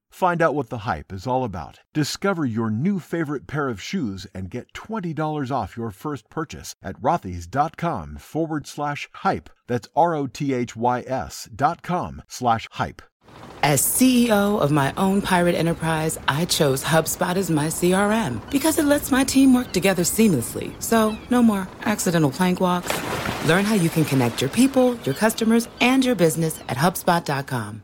[0.11, 1.79] Find out what the hype is all about.
[1.93, 7.01] Discover your new favorite pair of shoes and get $20 off your first purchase at
[7.01, 9.49] rothys.com forward slash hype.
[9.67, 13.01] That's R O T H Y S dot com slash hype.
[13.63, 18.85] As CEO of my own pirate enterprise, I chose HubSpot as my CRM because it
[18.85, 20.73] lets my team work together seamlessly.
[20.81, 22.91] So, no more accidental plank walks.
[23.45, 27.83] Learn how you can connect your people, your customers, and your business at HubSpot.com.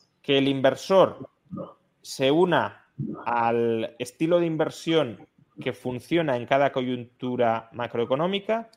[0.21, 1.29] Que el inversor
[2.01, 2.85] se una
[3.25, 5.27] al estilo de inversión
[5.59, 8.69] que funciona en cada coyuntura macroeconómica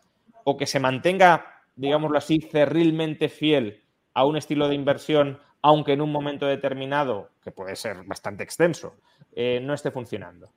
[0.44, 6.00] o que se mantenga, digámoslo así, cerrilmente fiel a un estilo de inversión, aunque en
[6.00, 8.96] un momento determinado, que puede ser bastante extenso,
[9.33, 10.50] eh, no esté funcionando?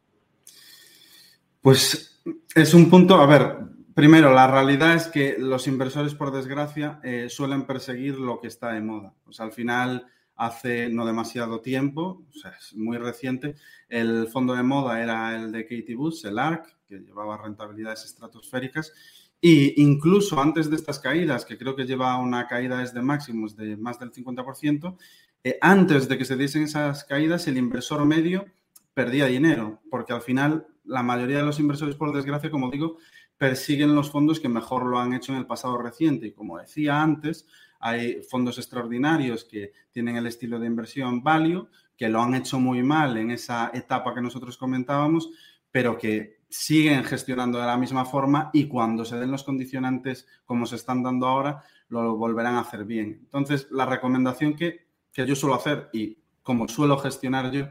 [1.62, 2.21] Pues
[2.54, 3.58] es un punto, a ver,
[3.93, 8.71] primero, la realidad es que los inversores, por desgracia, eh, suelen perseguir lo que está
[8.73, 9.13] de moda.
[9.26, 13.56] O al final hace no demasiado tiempo, o sea, es muy reciente,
[13.89, 18.93] el fondo de moda era el de Katie Booth, el ARC, que llevaba rentabilidades estratosféricas.
[19.39, 23.78] Y incluso antes de estas caídas, que creo que lleva una caída desde máximos de
[23.78, 24.97] más del 50%,
[25.43, 28.45] eh, antes de que se diesen esas caídas, el inversor medio
[28.93, 32.97] perdía dinero, porque al final la mayoría de los inversores, por desgracia, como digo,
[33.38, 36.28] persiguen los fondos que mejor lo han hecho en el pasado reciente.
[36.28, 37.45] Y como decía antes,
[37.80, 42.84] hay fondos extraordinarios que tienen el estilo de inversión value, que lo han hecho muy
[42.84, 45.30] mal en esa etapa que nosotros comentábamos,
[45.72, 50.66] pero que siguen gestionando de la misma forma y cuando se den los condicionantes como
[50.66, 53.20] se están dando ahora, lo volverán a hacer bien.
[53.24, 57.70] Entonces, la recomendación que, yo suelo hacer y como suelo gestionar yo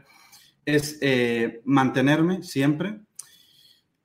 [0.65, 2.99] es eh, mantenerme siempre,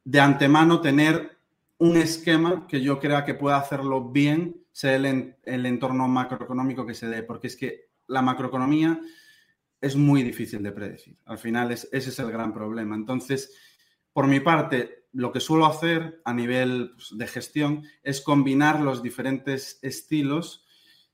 [0.04, 1.38] de antemano tener
[1.78, 6.94] un esquema que yo crea que pueda hacerlo bien sea el, el entorno macroeconómico que
[6.94, 9.00] se dé, porque es que la macroeconomía
[9.80, 11.18] es muy difícil de predecir.
[11.26, 12.94] Al final ese es el gran problema.
[12.94, 13.54] Entonces,
[14.12, 19.02] por mi parte, lo que suelo hacer a nivel pues, de gestión es combinar los
[19.02, 20.64] diferentes estilos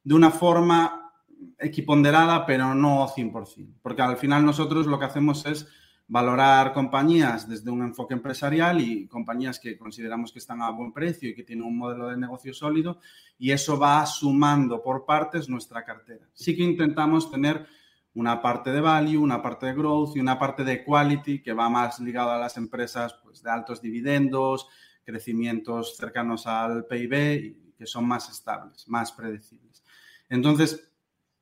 [0.05, 1.13] de una forma
[1.59, 3.75] equiponderada, pero no 100%.
[3.83, 5.69] Porque al final nosotros lo que hacemos es
[6.09, 11.29] valorar compañías desde un enfoque empresarial y compañías que consideramos que están a buen precio
[11.29, 12.99] y que tienen un modelo de negocio sólido
[13.39, 16.27] y eso va sumando por partes nuestra cartera.
[16.33, 17.67] Sí que intentamos tener
[18.15, 21.69] una parte de value, una parte de growth y una parte de quality que va
[21.69, 24.67] más ligada a las empresas pues, de altos dividendos,
[25.05, 29.85] crecimientos cercanos al PIB y que son más estables, más predecibles.
[30.31, 30.91] Entonces,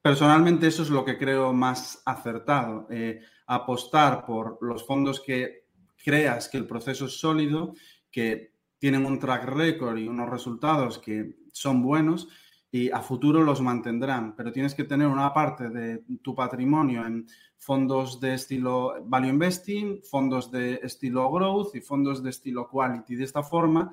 [0.06, 5.64] personalmente eso es lo que creo más acertado, eh, apostar por los fondos que
[5.96, 7.74] creas que el proceso es sólido,
[8.08, 12.28] que tienen un track record y unos resultados que son buenos
[12.70, 17.26] y a futuro los mantendrán, pero tienes que tener una parte de tu patrimonio en
[17.58, 23.16] fondos de estilo value investing, fondos de estilo growth y fondos de estilo quality.
[23.16, 23.92] De esta forma,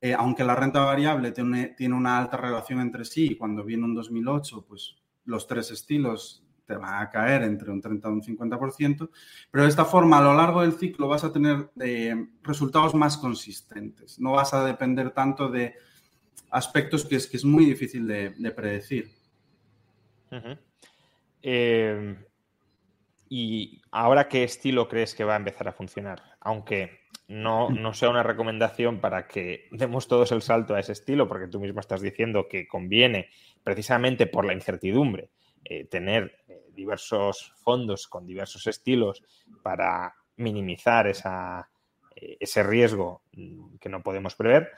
[0.00, 3.94] eh, aunque la renta variable tiene, tiene una alta relación entre sí, cuando viene un
[3.94, 9.10] 2008, pues los tres estilos te van a caer entre un 30 y un 50%,
[9.50, 13.16] pero de esta forma a lo largo del ciclo vas a tener eh, resultados más
[13.16, 15.74] consistentes, no vas a depender tanto de
[16.50, 19.10] aspectos que es, que es muy difícil de, predecir.
[21.42, 22.16] Eh,
[23.28, 26.22] ¿Y ahora qué estilo crees que va a empezar a funcionar?
[26.40, 31.26] Aunque no, no, sea una recomendación para que demos todos el salto a ese estilo,
[31.26, 33.28] porque tú mismo estás diciendo que conviene,
[33.66, 35.30] precisamente por la incertidumbre,
[35.64, 39.24] eh, tener eh, diversos fondos con diversos estilos
[39.60, 44.70] para minimizar eh, ese riesgo mm, que no podemos prever.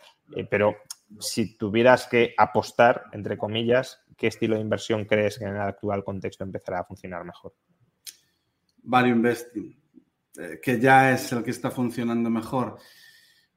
[0.49, 0.76] pero
[1.20, 6.03] si tuvieras que apostar, entre comillas, ¿qué estilo de inversión crees que en el actual
[6.03, 7.53] contexto empezará a funcionar mejor?
[8.84, 9.82] Value Investing,
[10.62, 12.78] que ya es el que está funcionando mejor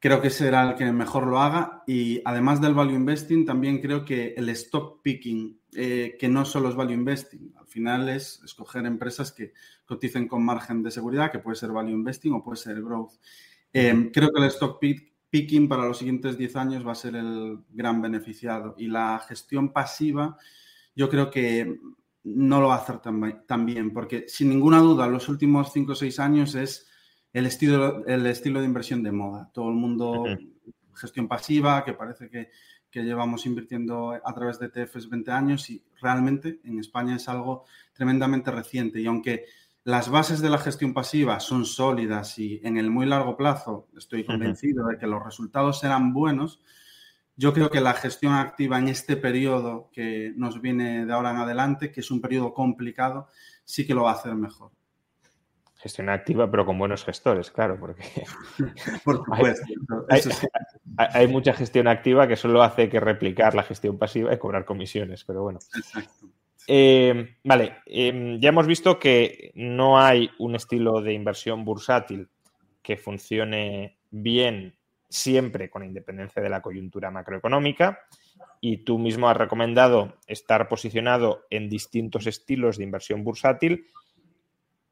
[0.01, 1.83] creo que será el que mejor lo haga.
[1.85, 6.69] Y además del value investing también creo que el stock picking, eh, que no solo
[6.69, 9.53] es value investing, al final es escoger empresas que
[9.85, 13.13] coticen con margen de seguridad, que puede ser value investing o puede ser growth.
[13.71, 14.83] Eh, creo que el stock
[15.29, 18.73] picking para los siguientes 10 años va a ser el gran beneficiado.
[18.77, 20.35] Y la gestión pasiva
[20.95, 21.79] yo creo que
[22.23, 25.95] no lo va a hacer tan, bien, porque sin ninguna duda los últimos 5 o
[25.95, 26.90] 6 años es
[27.33, 29.49] el estilo, el estilo de inversión de moda.
[29.53, 30.25] Todo el mundo,
[30.93, 32.49] gestión pasiva, que parece que,
[32.93, 37.63] llevamos invirtiendo a través de ETFs 20 años y realmente en España es algo
[37.93, 38.99] tremendamente reciente.
[38.99, 39.45] Y aunque
[39.85, 44.25] las bases de la gestión pasiva son sólidas y en el muy largo plazo estoy
[44.25, 46.61] convencido de que los resultados serán buenos,
[47.37, 51.37] yo creo que la gestión activa en este periodo que nos viene de ahora en
[51.37, 53.29] adelante, que es un periodo complicado,
[53.63, 54.71] sí que lo va a hacer mejor.
[55.81, 58.03] Gestión activa, pero con buenos gestores, claro, porque
[59.03, 59.23] Por
[60.97, 65.23] hay, mucha gestión activa que solo hace que replicar la gestión pasiva y cobrar comisiones,
[65.23, 65.57] pero bueno.
[66.67, 72.29] Eh, vale, em, ya hemos visto que no hay un estilo de inversión bursátil
[72.83, 74.75] que funcione bien
[75.09, 78.01] siempre con independencia de la coyuntura macroeconómica
[78.59, 83.87] y tú mismo has recomendado estar posicionado en distintos estilos de inversión bursátil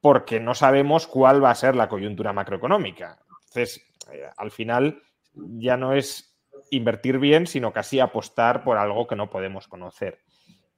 [0.01, 3.19] porque no sabemos cuál va a ser la coyuntura macroeconómica.
[3.47, 5.01] Entonces, eh, al final
[5.33, 6.37] ya no es
[6.71, 10.19] invertir bien, sino casi apostar por algo que no podemos conocer.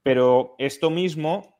[0.03, 1.59] Pero esto mismo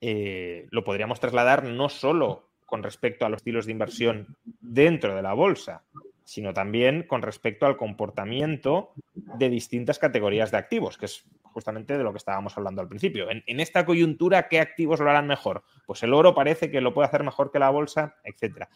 [0.00, 5.22] eh, lo podríamos trasladar no solo con respecto a los estilos de inversión dentro de
[5.22, 5.84] la bolsa,
[6.26, 12.02] sino también con respecto al comportamiento de distintas categorías de activos, que es justamente de
[12.02, 13.28] lo que estábamos hablando al principio.
[13.30, 15.62] En, esta coyuntura, ¿qué activos lo harán mejor?
[15.86, 18.68] Pues el oro parece que lo puede hacer mejor que la bolsa, etcétera.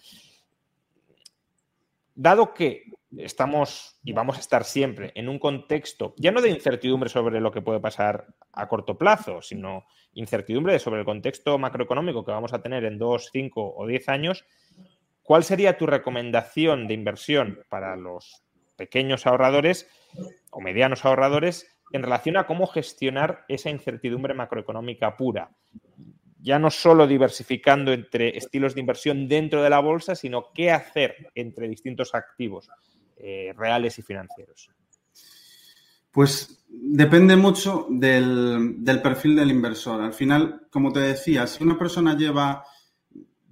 [2.15, 2.85] Dado que
[3.17, 7.51] estamos y vamos a estar siempre en un contexto, ya no de incertidumbre sobre lo
[7.51, 12.63] que puede pasar a corto plazo, sino incertidumbre sobre el contexto macroeconómico que vamos a
[12.63, 14.45] tener en dos, cinco o diez años,
[15.23, 18.43] ¿cuál sería tu recomendación de inversión para los
[18.77, 19.89] pequeños ahorradores
[20.51, 25.51] o medianos ahorradores en relación a cómo gestionar esa incertidumbre macroeconómica pura.
[26.41, 31.31] Ya no solo diversificando entre estilos de inversión dentro de la bolsa, sino qué hacer
[31.35, 32.71] entre distintos activos
[33.17, 34.71] eh, reales y financieros.
[36.11, 40.01] Pues depende mucho del, del, perfil del inversor.
[40.01, 42.65] Al final, como te decía, si una persona lleva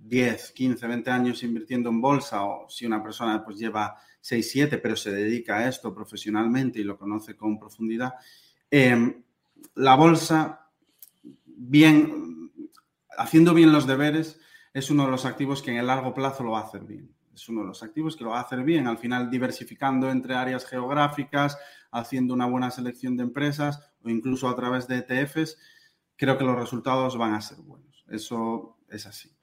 [0.08, 4.78] 10, 15, 20 años invirtiendo en bolsa o si una persona pues lleva 6, 7,
[4.78, 8.14] pero se dedica a esto profesionalmente y lo conoce con profundidad,
[8.70, 9.22] em,
[9.74, 10.68] la bolsa,
[11.44, 12.50] bien,
[13.16, 14.40] haciendo bien los deberes,
[14.72, 17.10] es uno de los activos que en el largo plazo lo va a hacer bien.
[17.34, 20.34] Es uno de los activos que lo va a hacer bien, al final diversificando entre
[20.34, 21.56] áreas geográficas,
[21.90, 25.56] haciendo una buena selección de empresas o incluso a través de ETFs,
[26.16, 28.04] creo que los resultados van a ser buenos.
[28.08, 29.37] Eso es así.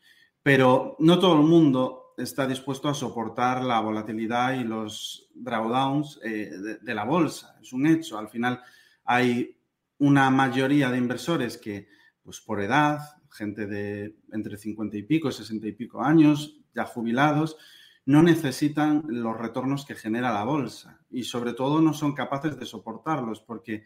[0.46, 6.52] Pero no todo el mundo está dispuesto a soportar la volatilidad y los drawdowns eh,
[6.84, 7.58] de, la bolsa.
[7.60, 8.20] Es un hecho.
[8.20, 8.62] Al final
[9.06, 9.58] hay
[9.98, 11.88] una mayoría de inversores que
[12.22, 13.00] pues por edad,
[13.32, 17.58] gente de entre 50 y pico, 60 y pico años, ya jubilados,
[18.06, 22.68] no necesitan los retornos que genera la bolsa y sobre todo no son capaces de
[22.68, 23.84] soportarlos porque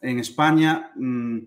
[0.00, 1.38] en España mm,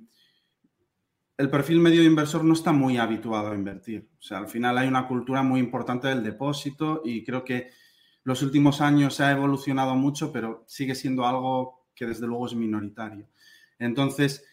[1.39, 4.09] el perfil medio inversor no está muy habituado a invertir.
[4.19, 7.69] O sea, al final hay una cultura muy importante del depósito y creo que
[8.25, 12.55] los últimos años se ha evolucionado mucho, pero sigue siendo algo que desde luego es
[12.55, 13.29] minoritario.
[13.79, 14.43] Entonces,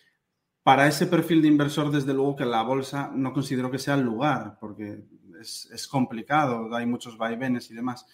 [0.63, 4.03] para ese perfil de inversor, desde luego que la bolsa no considero que sea el
[4.03, 5.03] lugar, porque
[5.41, 8.07] es, complicado, hay muchos vaivenes y demás.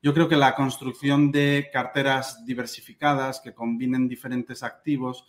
[0.00, 5.26] Yo creo que la construcción de carteras diversificadas que combinen diferentes activos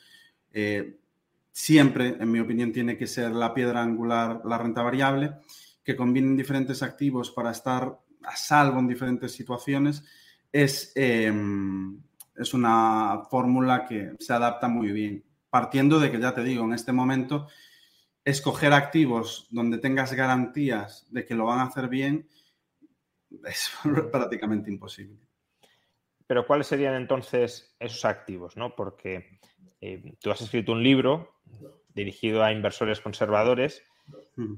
[0.52, 1.00] eh,
[1.56, 5.36] siempre, en mi opinión, tiene que ser la piedra angular, la renta variable,
[5.86, 10.04] que combinen diferentes activos para estar a salvo en diferentes situaciones,
[10.52, 11.98] es, em,
[12.36, 15.24] es una fórmula que se adapta muy bien.
[15.50, 17.48] Partiendo de que, ya te digo, en este momento
[18.26, 22.28] escoger activos donde tengas garantías de que lo van a hacer bien
[23.46, 23.72] es
[24.12, 25.26] prácticamente imposible.
[26.28, 28.58] Pero ¿cuáles serían entonces esos activos?
[28.58, 28.76] ¿no?
[28.76, 29.40] Porque
[29.86, 31.36] eh, tú has escrito un libro
[31.94, 33.84] dirigido a inversores conservadores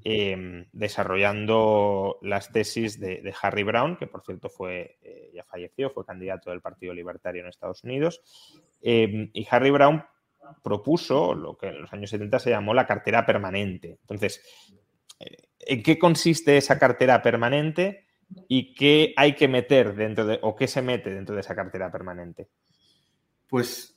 [0.06, 6.06] em, desarrollando las tesis de, Harry Brown, que por cierto fue, eh, ya falleció, fue
[6.06, 8.22] candidato del Partido Libertario en Estados Unidos.
[8.82, 10.02] Em, y Harry Brown
[10.64, 13.98] propuso lo que en los años 70 se llamó la cartera permanente.
[14.02, 14.42] Entonces,
[15.20, 18.06] eh, ¿en qué consiste esa cartera permanente
[18.48, 21.92] y qué hay que meter dentro de, o qué se mete dentro de esa cartera
[21.92, 22.48] permanente?
[23.50, 23.97] Pues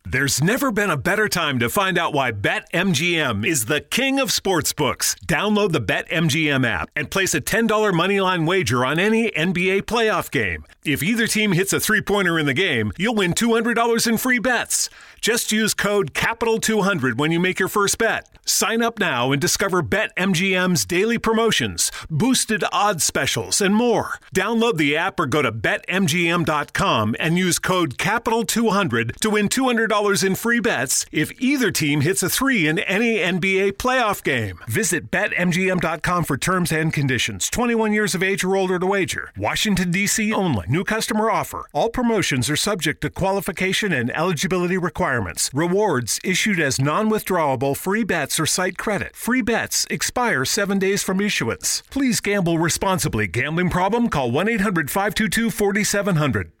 [0.03, 4.29] There's never been a better time to find out why BetMGM is the king of
[4.29, 5.15] sportsbooks.
[5.25, 10.65] Download the BetMGM app and place a $10 moneyline wager on any NBA playoff game.
[10.83, 14.39] If either team hits a three pointer in the game, you'll win $200 in free
[14.39, 14.89] bets.
[15.21, 18.27] Just use code CAPITAL200 when you make your first bet.
[18.43, 24.17] Sign up now and discover BetMGM's daily promotions, boosted odds specials, and more.
[24.35, 30.33] Download the app or go to BetMGM.com and use code CAPITAL200 to win $200 in
[30.33, 34.59] free bets if either team hits a three in any NBA playoff game.
[34.67, 37.47] Visit BetMGM.com for terms and conditions.
[37.51, 39.31] 21 years of age or older to wager.
[39.37, 40.33] Washington, D.C.
[40.33, 40.65] only.
[40.67, 41.67] New customer offer.
[41.73, 45.49] All promotions are subject to qualification and eligibility requirements requirements.
[45.53, 49.15] Rewards issued as non withdrawable free bets or site credit.
[49.15, 51.83] Free bets expire seven days from issuance.
[51.89, 53.27] Please gamble responsibly.
[53.27, 54.09] Gambling problem?
[54.09, 56.60] Call 1 800 522 4700.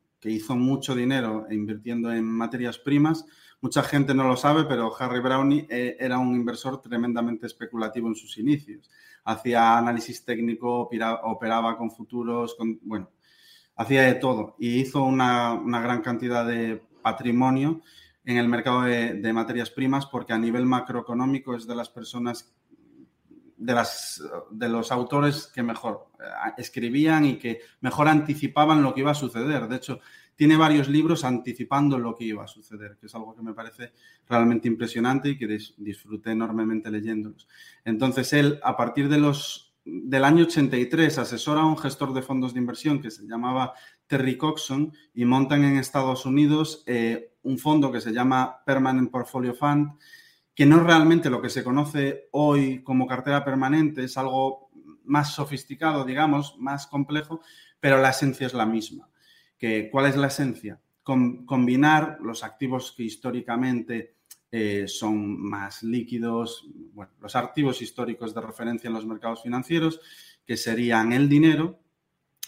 [0.21, 3.25] que hizo mucho dinero invirtiendo en materias primas.
[3.59, 8.15] Mucha gente no lo sabe, pero Harry Brownie eh, era un inversor tremendamente especulativo en
[8.15, 8.89] sus inicios.
[9.25, 10.89] Hacía análisis técnico,
[11.23, 13.09] operaba con futuros, con, bueno,
[13.75, 17.81] hacía de todo y hizo una, gran cantidad de patrimonio
[18.23, 22.53] en el mercado de, materias primas porque a nivel macroeconómico es de las personas
[23.61, 26.23] de, las, de los autores que mejor eh,
[26.57, 29.67] escribían y que mejor anticipaban lo que iba a suceder.
[29.67, 29.99] De hecho,
[30.35, 33.93] tiene varios libros anticipando lo que iba a suceder, que es algo que me parece
[34.27, 37.47] realmente impresionante y que disfruté enormemente leyéndolos.
[37.85, 42.53] Entonces, él, a partir de los, del año 83, asesora a un gestor de fondos
[42.53, 43.73] de inversión que se llamaba
[44.07, 49.53] Terry Coxon y montan en Estados Unidos eh, un fondo que se llama Permanent Portfolio
[49.53, 49.91] Fund,
[50.53, 54.69] que no es realmente lo que se conoce hoy como cartera permanente, es algo
[55.05, 57.41] más sofisticado, digamos, más complejo,
[57.79, 59.09] pero la esencia es la misma.
[59.57, 60.79] Que, ¿Cuál es la esencia?
[61.03, 64.15] combinar los activos que históricamente
[64.51, 69.99] eh, son más líquidos, bueno, los activos históricos de referencia en los mercados financieros,
[70.45, 71.79] que serían el dinero,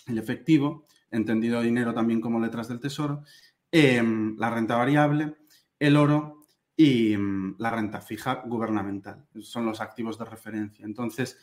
[0.07, 3.23] el efectivo, entendido dinero también como letras del tesoro,
[3.71, 5.35] em, la renta variable,
[5.79, 6.42] el oro
[6.75, 9.25] y mm, la renta fija gubernamental.
[9.41, 10.85] Son los activos de referencia.
[10.85, 11.37] Entonces,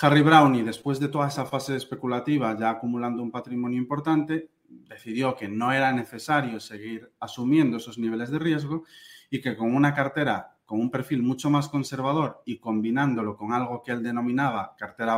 [0.00, 5.48] Harry Brownie, después de toda esa fase especulativa, ya acumulando un patrimonio importante, decidió que
[5.48, 8.84] no era necesario seguir asumiendo esos niveles de riesgo
[9.28, 13.82] y que con una cartera con un perfil mucho más conservador y combinándolo con algo
[13.82, 15.14] que él denominaba cartera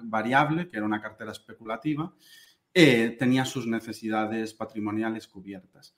[0.00, 2.12] variable, que era una cartera especulativa,
[2.72, 5.96] eh, tenía sus necesidades patrimoniales cubiertas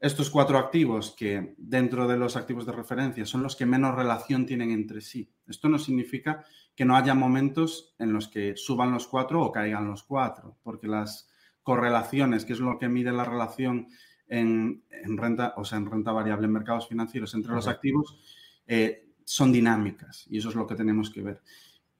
[0.00, 4.46] estos cuatro activos que dentro de los activos de referencia son los que menos relación
[4.46, 5.32] tienen entre sí.
[5.46, 6.44] Esto no significa
[6.74, 10.86] que no haya momentos en los que suban los cuatro o caigan los cuatro, porque
[10.86, 11.28] las
[11.64, 13.88] correlaciones, que es lo que mide la relación
[14.28, 14.84] en,
[15.16, 18.20] renta, o sea, en renta variable en mercados financieros entre los activos,
[18.66, 21.42] eh, son dinámicas y eso es lo que tenemos que ver.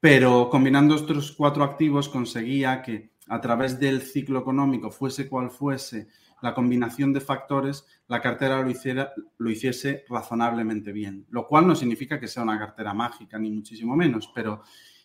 [0.00, 6.08] Pero combinando estos cuatro activos conseguía que a través del ciclo económico, fuese cual fuese,
[6.42, 11.26] la combinación de factores, la cartera lo, hiciera, lo hiciese razonablemente bien.
[11.30, 14.62] Lo cual no significa que sea una cartera mágica, ni muchísimo menos, pero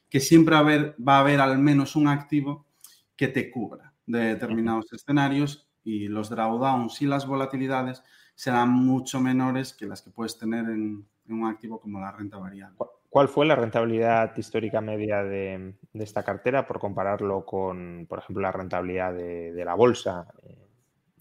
[0.10, 2.68] que siempre va a haber al menos un activo
[3.16, 8.04] que te cubra de determinados escenarios y los drawdowns y las volatilidades
[8.36, 12.78] serán mucho menores que las que puedes tener en, un activo como la renta variable.
[13.10, 18.52] ¿Cuál fue la rentabilidad histórica media de, esta cartera por compararlo con, por ejemplo, la
[18.52, 20.28] rentabilidad de, la bolsa?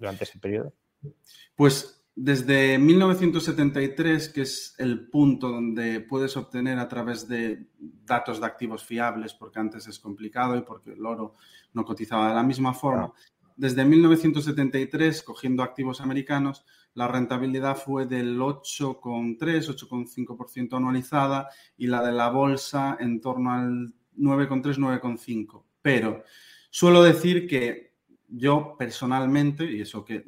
[0.03, 0.73] Durante ese periodo?
[1.55, 8.47] Pues desde 1973, que es el punto donde puedes obtener a través de datos de
[8.47, 11.37] activos fiables, porque antes es complicado y porque el oro
[11.73, 13.13] no cotizaba de la misma forma.
[13.57, 22.11] Desde 1973, cogiendo activos americanos, la rentabilidad fue del 8,3, 8,5% anualizada y la de
[22.11, 25.63] la bolsa en torno al 9,3, 9,5.
[25.81, 26.25] Pero
[26.71, 27.92] suelo decir que
[28.33, 30.25] yo personalmente, y eso que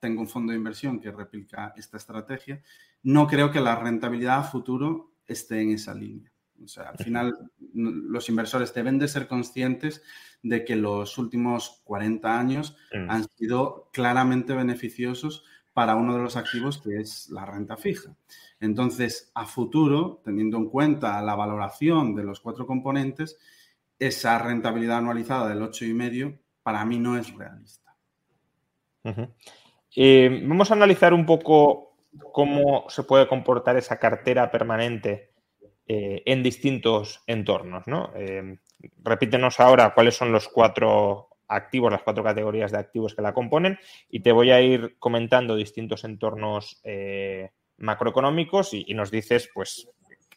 [0.00, 2.62] tengo un fondo de inversión que replica esta estrategia,
[3.02, 6.30] no creo que la rentabilidad a futuro esté en esa línea.
[6.62, 10.02] O sea, al final los inversores deben de ser conscientes
[10.42, 13.10] de que los últimos 40 años mm.
[13.10, 18.16] han sido claramente beneficiosos para uno de los activos que es la renta fija.
[18.60, 23.38] Entonces, a futuro, teniendo en cuenta la valoración de los cuatro componentes,
[23.98, 26.38] esa rentabilidad anualizada del 8,5
[26.68, 27.96] para mí no es realista.
[29.96, 31.96] Eh, vamos a analizar un poco
[32.30, 35.32] cómo se puede comportar esa cartera permanente
[35.86, 37.84] eh, en distintos entornos.
[38.16, 38.58] Eh,
[39.02, 43.78] repítenos ahora cuáles son los cuatro activos, las cuatro categorías de activos que la componen
[44.10, 46.82] y te voy a ir comentando distintos entornos
[47.78, 49.88] macroeconómicos y, y, nos dices, pues,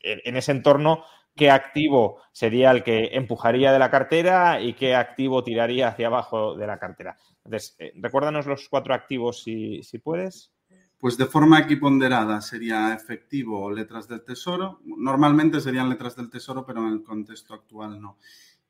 [0.02, 1.04] en ese entorno,
[1.36, 6.56] qué activo sería el que empujaría de la cartera y qué activo tiraría hacia abajo
[6.56, 7.18] de la cartera.
[7.44, 10.52] Entonces, eh, recuérdanos los cuatro activos si, puedes.
[10.98, 14.82] Pues de forma equiponderada sería efectivo o letras del tesoro.
[14.84, 18.18] Normalmente serían letras del tesoro, pero en el contexto actual no.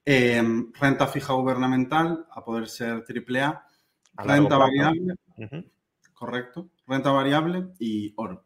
[0.05, 3.66] Em, renta fija gubernamental, a poder ser AAA.
[4.18, 5.16] renta variable,
[6.14, 6.70] correcto.
[6.88, 8.43] Renta variable y oro.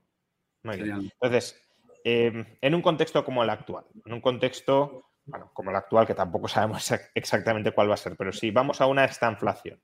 [0.64, 1.12] Muy bien.
[1.22, 1.65] Entonces,
[2.08, 6.14] Em, en un contexto como el actual, en un contexto, bueno, como el actual, que
[6.14, 9.80] tampoco sabemos exactamente cuál va a ser, pero si vamos a una estanflación,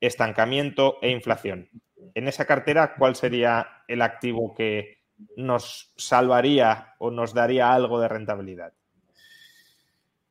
[0.00, 1.70] estancamiento e inflación,
[2.12, 5.04] en esa cartera, ¿cuál sería el activo que
[5.36, 8.72] nos salvaría o nos daría algo de rentabilidad?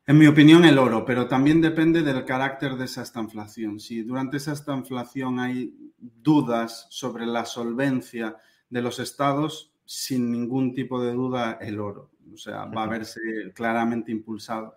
[0.05, 3.79] En mi opinión, el oro, pero también depende del carácter de esa estanflación.
[3.79, 8.35] Si durante esa estanflación hay dudas sobre la solvencia
[8.69, 12.11] de los estados, sin ningún tipo de duda el oro.
[12.33, 13.19] O sea, va a verse
[13.53, 14.75] claramente impulsado.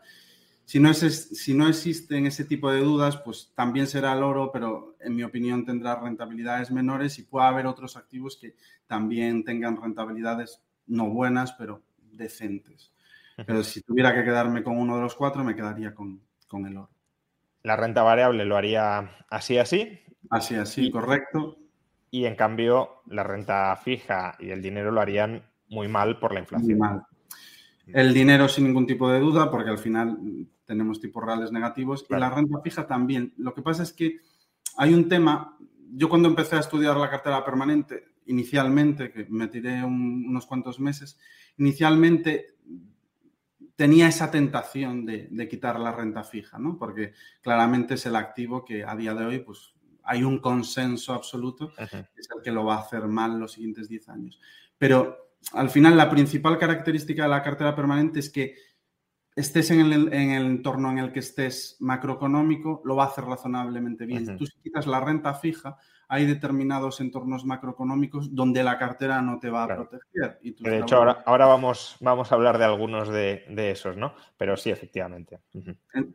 [0.64, 4.50] Si no, es, si no existen ese tipo de dudas, pues también será el oro,
[4.52, 8.56] pero en mi opinión tendrá rentabilidades menores y puede haber otros activos que
[8.88, 12.92] también tengan rentabilidades no buenas, pero decentes.
[13.46, 16.20] Pero si tuviera que quedarme con uno de los cuatro, me quedaría con,
[16.66, 16.90] el oro.
[17.62, 20.00] La renta variable lo haría así, así.
[20.30, 21.58] Así, así, correcto.
[22.10, 26.40] Y en cambio, la renta fija y el dinero lo harían muy mal por la
[26.40, 26.78] inflación.
[26.78, 27.02] Muy mal.
[27.86, 30.18] El dinero sin ningún tipo de duda, porque al final
[30.64, 32.06] tenemos tipos reales negativos.
[32.08, 33.32] Y la renta fija también.
[33.36, 34.18] Lo que pasa es que
[34.76, 35.56] hay un tema.
[35.92, 41.18] Yo cuando empecé a estudiar la cartera permanente, inicialmente, que me tiré unos cuantos meses,
[41.58, 42.56] inicialmente
[43.76, 46.78] tenía esa tentación de, quitar la renta fija, ¿no?
[46.78, 49.74] Porque claramente es el activo que a día de hoy, pues
[50.06, 51.84] hay un consenso absoluto, que
[52.16, 54.40] es el que lo va a hacer mal los siguientes 10 años.
[54.78, 58.54] Pero al final la principal característica de la cartera permanente es que
[59.34, 64.38] estés en el, entorno en el que estés macroeconómico, lo va a hacer razonablemente bien.
[64.38, 65.76] Tú si quitas la renta fija,
[66.08, 70.38] hay determinados entornos macroeconómicos donde la cartera no te va a proteger.
[70.40, 74.14] de hecho, ahora, ahora, vamos, vamos a hablar de algunos de, esos, ¿no?
[74.36, 75.40] Pero sí, efectivamente.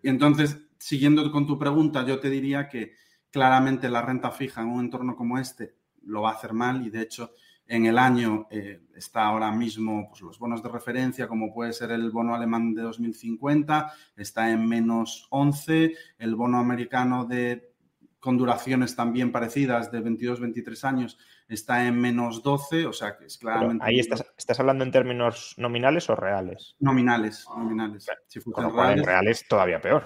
[0.01, 2.93] Entonces, siguiendo con tu pregunta, yo te diría que
[3.31, 6.89] claramente la renta fija en un entorno como este lo va a hacer mal y
[6.89, 7.31] de hecho
[7.67, 11.91] en el año eh, está ahora mismo pues, los bonos de referencia, como puede ser
[11.91, 17.71] el bono alemán de 2050, está en menos 11, el bono americano de
[18.19, 21.17] con duraciones también parecidas de 22-23 años
[21.47, 23.83] está en menos 12, o sea que es claramente...
[23.83, 26.75] ahí estás, estás, hablando en términos nominales o reales.
[26.79, 28.07] Nominales, nominales.
[28.27, 30.03] Si reales, en reales todavía peor.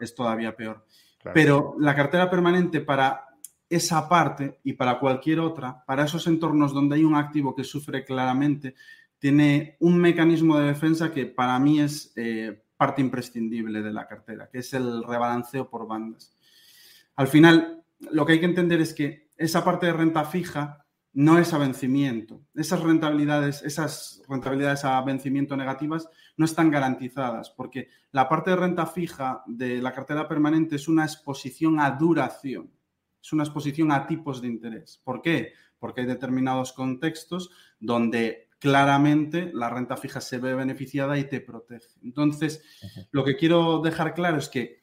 [0.00, 0.84] Es todavía peor.
[1.34, 3.26] Pero la cartera permanente para
[3.68, 8.04] esa parte y para cualquier otra, para esos entornos donde hay un activo que sufre
[8.04, 8.74] claramente,
[9.18, 14.48] tiene un mecanismo de defensa que para mí es eh, parte imprescindible de la cartera,
[14.50, 16.36] que es el rebalanceo por bandas.
[17.16, 20.81] Al final, lo que hay que entender es que esa parte de renta fija
[21.14, 22.42] no es a vencimiento.
[22.54, 28.86] Esas rentabilidades, esas rentabilidades a vencimiento negativas no están garantizadas, porque la parte de renta
[28.86, 32.70] fija de la cartera permanente es una exposición a duración,
[33.20, 35.00] es una exposición a tipos de interés.
[35.04, 35.52] ¿Por qué?
[35.78, 41.88] Porque hay determinados contextos donde claramente la renta fija se ve beneficiada y te protege.
[42.02, 42.62] Entonces,
[43.10, 44.81] lo que quiero dejar claro es que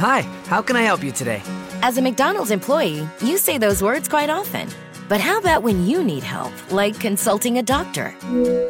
[0.00, 1.42] Hi, how can I help you today?
[1.82, 4.66] As a McDonald's employee, you say those words quite often.
[5.10, 8.14] But how about when you need help, like consulting a doctor?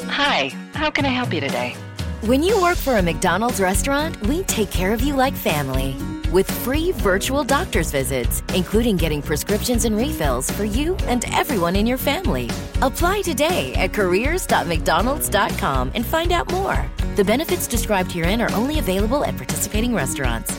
[0.06, 1.76] Hi, how can I help you today?
[2.22, 5.96] When you work for a McDonald's restaurant, we take care of you like family.
[6.32, 11.86] With free virtual doctor's visits, including getting prescriptions and refills for you and everyone in
[11.86, 12.50] your family.
[12.82, 16.90] Apply today at careers.mcdonalds.com and find out more.
[17.14, 20.58] The benefits described herein are only available at participating restaurants.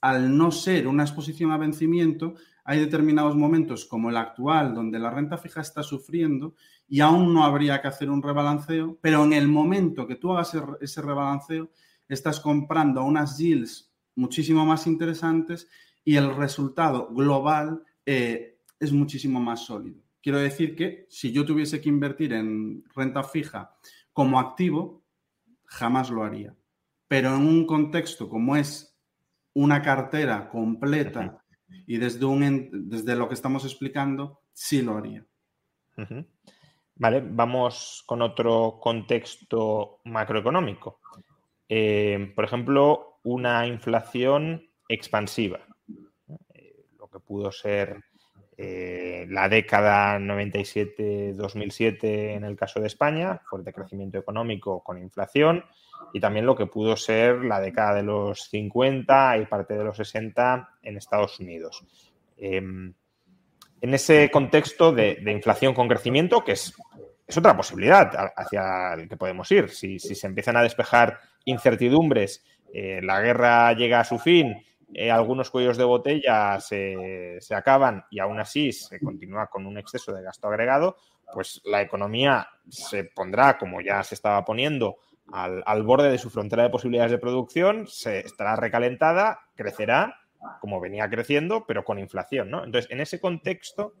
[0.00, 2.34] Al no ser una exposición a vencimiento,
[2.64, 6.54] hay determinados momentos como el actual donde la renta fija está sufriendo
[6.86, 10.56] y aún no habría que hacer un rebalanceo, pero en el momento que tú hagas
[10.80, 11.70] ese rebalanceo,
[12.08, 15.68] estás comprando unas yields muchísimo más interesantes
[16.04, 20.02] y el resultado global eh, es muchísimo más sólido.
[20.22, 23.74] Quiero decir que si yo tuviese que invertir en renta fija
[24.12, 25.04] como activo,
[25.64, 26.56] jamás lo haría.
[27.06, 28.87] Pero en un contexto como es
[29.58, 31.42] una cartera completa
[31.84, 35.26] y desde, un, desde lo que estamos explicando, sí lo haría.
[36.94, 41.00] Vale, vamos con otro contexto macroeconómico.
[41.68, 45.58] Eh, por ejemplo, una inflación expansiva,
[46.54, 48.04] eh, lo que pudo ser
[48.60, 55.64] eh, la década 97-2007 en el caso de España, fuerte crecimiento económico con inflación,
[56.12, 59.96] y también lo que pudo ser la década de los 50 y parte de los
[59.96, 61.84] 60 en Estados Unidos.
[62.36, 62.92] Em,
[63.80, 66.74] en ese contexto de, inflación con crecimiento, que es
[67.28, 69.68] es otra posibilidad hacia el que podemos ir.
[69.68, 72.42] Si, se empiezan a despejar incertidumbres,
[72.72, 74.64] eh, la guerra llega a su fin,
[74.94, 80.12] eh, algunos cuellos de botella se, acaban y aún así se continúa con un exceso
[80.12, 80.96] de gasto agregado,
[81.32, 84.96] pues la economía se pondrá, como ya se estaba poniendo,
[85.30, 90.16] al, al borde de su frontera de posibilidades de producción, se estará recalentada, crecerá
[90.60, 92.64] como venía creciendo, pero con inflación, ¿no?
[92.64, 93.94] Entonces, en ese contexto,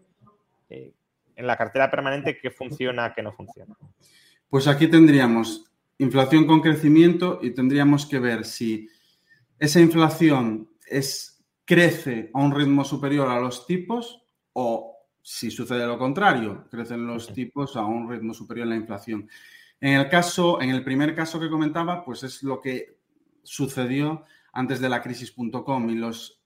[0.70, 0.92] eh,
[1.36, 3.76] en la cartera permanente, ¿qué funciona, qué no funciona?
[4.48, 5.64] Pues aquí tendríamos
[5.98, 8.88] inflación con crecimiento y tendríamos que ver si
[9.58, 14.22] esa inflación es, crece a un ritmo superior a los tipos
[14.52, 19.28] o si sucede lo contrario, crecen los tipos a un ritmo superior a la inflación.
[19.80, 22.98] En el caso, en el primer caso que comentaba, pues es lo que
[23.42, 26.42] sucedió antes de la crisis.com y los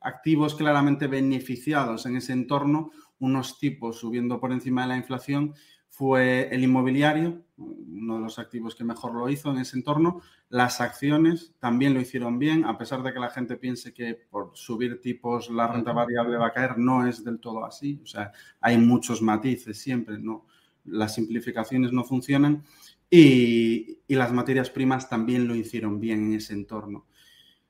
[0.00, 5.54] activos claramente beneficiados en ese entorno, unos tipos subiendo por encima de la inflación,
[6.00, 10.22] fue el inmobiliario, uno de los activos que mejor lo hizo en ese entorno.
[10.48, 14.52] Las acciones también lo hicieron bien, a pesar de que la gente piense que por
[14.54, 18.00] subir tipos la renta variable va a caer, no es del todo así.
[18.02, 18.32] O sea,
[18.62, 20.46] hay muchos matices siempre, ¿no?
[20.86, 22.64] Las simplificaciones no funcionan
[23.10, 27.08] y, y las materias primas también lo hicieron bien en ese entorno.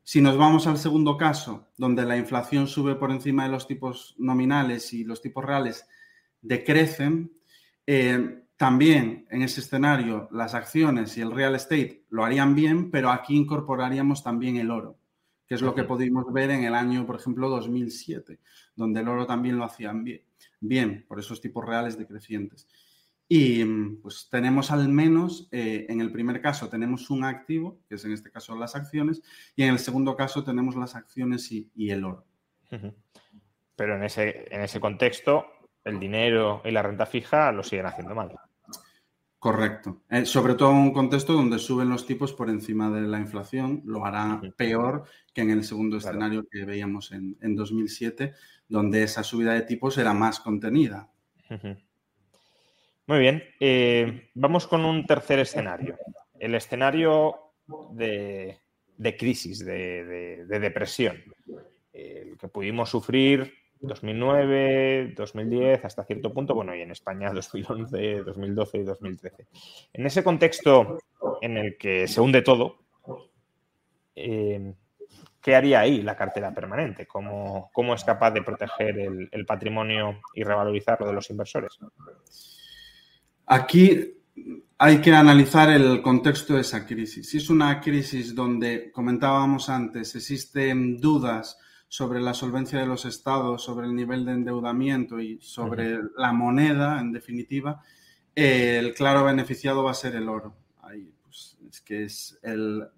[0.04, 4.14] Si nos vamos al segundo caso, donde la inflación sube por encima de los tipos
[4.18, 5.84] nominales y los tipos reales
[6.42, 7.39] decrecen,
[7.92, 13.10] eh, también en ese escenario las acciones y el real estate lo harían bien, pero
[13.10, 14.96] aquí incorporaríamos también el oro,
[15.44, 18.38] que es lo que pudimos ver en el año, por ejemplo, 2007,
[18.76, 20.22] donde el oro también lo hacían bien,
[20.60, 22.68] bien por esos tipos reales decrecientes.
[23.26, 23.64] Y
[23.96, 28.12] pues tenemos al menos, eh, en el primer caso tenemos un activo, que es en
[28.12, 29.20] este caso las acciones,
[29.56, 32.24] y en el segundo caso tenemos las acciones y, el oro.
[33.74, 35.44] Pero en ese, en ese contexto,
[35.84, 38.32] el dinero y la renta fija lo siguen haciendo mal.
[39.38, 40.02] Correcto.
[40.10, 43.82] Eh, sobre todo en un contexto donde suben los tipos por encima de la inflación,
[43.86, 48.34] lo hará peor que en el segundo escenario que veíamos en, en, 2007,
[48.68, 51.10] donde esa subida de tipos era más contenida.
[53.10, 55.98] Muy bien, eh, vamos con un tercer escenario.
[56.38, 57.54] El escenario
[57.90, 58.60] de,
[59.18, 61.20] crisis, de, depresión,
[61.92, 68.78] el que pudimos sufrir 2009, 2010, hasta cierto punto, bueno, y en España 2011, 2012
[68.78, 69.46] y 2013.
[69.92, 70.98] En ese contexto
[71.40, 72.78] en el que se hunde todo,
[74.14, 74.74] eh,
[75.40, 77.06] ¿qué haría ahí la cartera permanente?
[77.06, 81.78] ¿Cómo, cómo es capaz de proteger el, el patrimonio y revalorizarlo de los inversores?
[83.46, 84.14] Aquí
[84.78, 87.28] hay que analizar el contexto de esa crisis.
[87.28, 91.58] Si es una crisis donde, comentábamos antes, existen dudas
[91.90, 97.00] sobre la solvencia de los estados, sobre el nivel de endeudamiento y sobre la moneda,
[97.00, 97.82] en definitiva,
[98.32, 100.54] el claro beneficiado va a ser el oro.
[100.82, 102.88] Ahí, pues, es que es el,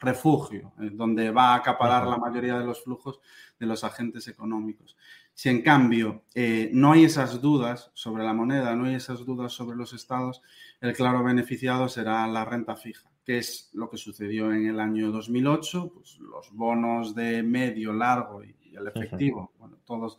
[0.00, 3.20] refugio eh, donde va a acaparar la mayoría de los flujos
[3.60, 4.96] de los agentes económicos.
[5.32, 9.52] Si en cambio eh, no hay esas dudas sobre la moneda, no hay esas dudas
[9.52, 10.42] sobre los estados,
[10.80, 15.10] el claro beneficiado será la renta fija, que es lo que sucedió en el año
[15.10, 20.18] 2008, pues los bonos de medio, largo y, el efectivo, bueno, todos,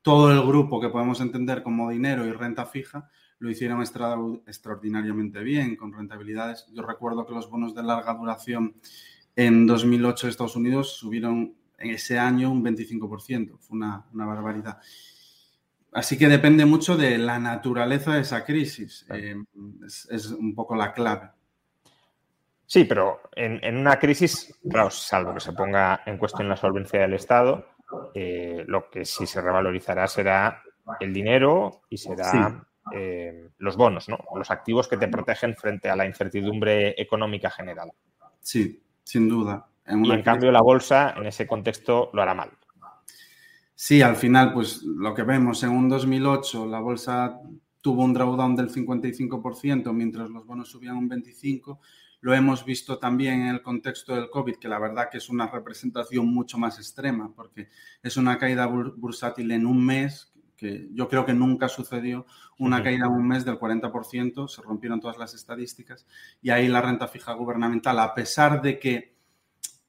[0.00, 3.10] todo el grupo que podemos entender como dinero y renta fija,
[3.40, 6.66] lo hicieron extraordinariamente bien, con rentabilidades.
[6.72, 8.76] Yo recuerdo que los bonos de larga duración
[9.34, 13.58] en 2008 de Estados Unidos subieron en ese año un 25%.
[13.58, 14.78] Fue una, barbaridad.
[15.92, 19.04] Así que depende mucho de la naturaleza de esa crisis.
[19.10, 19.34] Eh,
[19.84, 21.30] es, un poco la clave.
[22.70, 27.14] Sí, pero en, una crisis, claro, salvo que se ponga en cuestión la solvencia del
[27.14, 27.66] Estado,
[28.14, 30.62] eh, lo que sí se revalorizará será
[31.00, 32.64] el dinero y será
[32.94, 34.18] eh, los bonos, ¿no?
[34.36, 37.90] Los activos que te protegen frente a la incertidumbre económica general.
[38.38, 42.50] Sí, sin duda y en cambio la bolsa en ese contexto lo hará mal.
[43.74, 47.40] Sí, al final, pues lo que vemos en un 2008, la bolsa
[47.80, 51.78] tuvo un drawdown del 55%, mientras los bonos subían un 25%.
[52.20, 55.46] Lo hemos visto también en el contexto del COVID, que la verdad que es una
[55.46, 57.68] representación mucho más extrema, porque
[58.02, 62.26] es una caída bursátil en un mes, que yo creo que nunca sucedió,
[62.58, 66.06] una caída en un mes del 40%, se rompieron todas las estadísticas,
[66.42, 69.20] y ahí la renta fija gubernamental, a pesar de que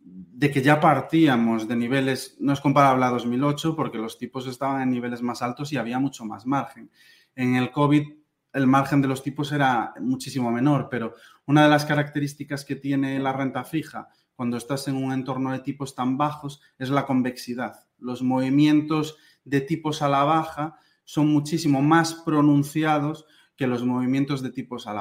[0.04, 4.82] de que ya partíamos de niveles, no es comparable a 2008 porque los tipos estaban
[4.82, 6.90] en niveles más altos y había mucho más margen.
[7.36, 8.08] En el COVID
[8.54, 11.16] el margen de los tipos era muchísimo menor, pero
[11.46, 15.60] una de las características que tiene la renta fija cuando estás en un entorno de
[15.60, 17.88] tipos tan bajos es la convexidad.
[18.00, 23.26] Los movimientos de tipos a la baja son muchísimo más pronunciados
[23.56, 24.98] que los movimientos de tipos al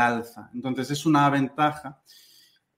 [0.00, 0.50] alza.
[0.54, 2.00] Entonces es una ventaja,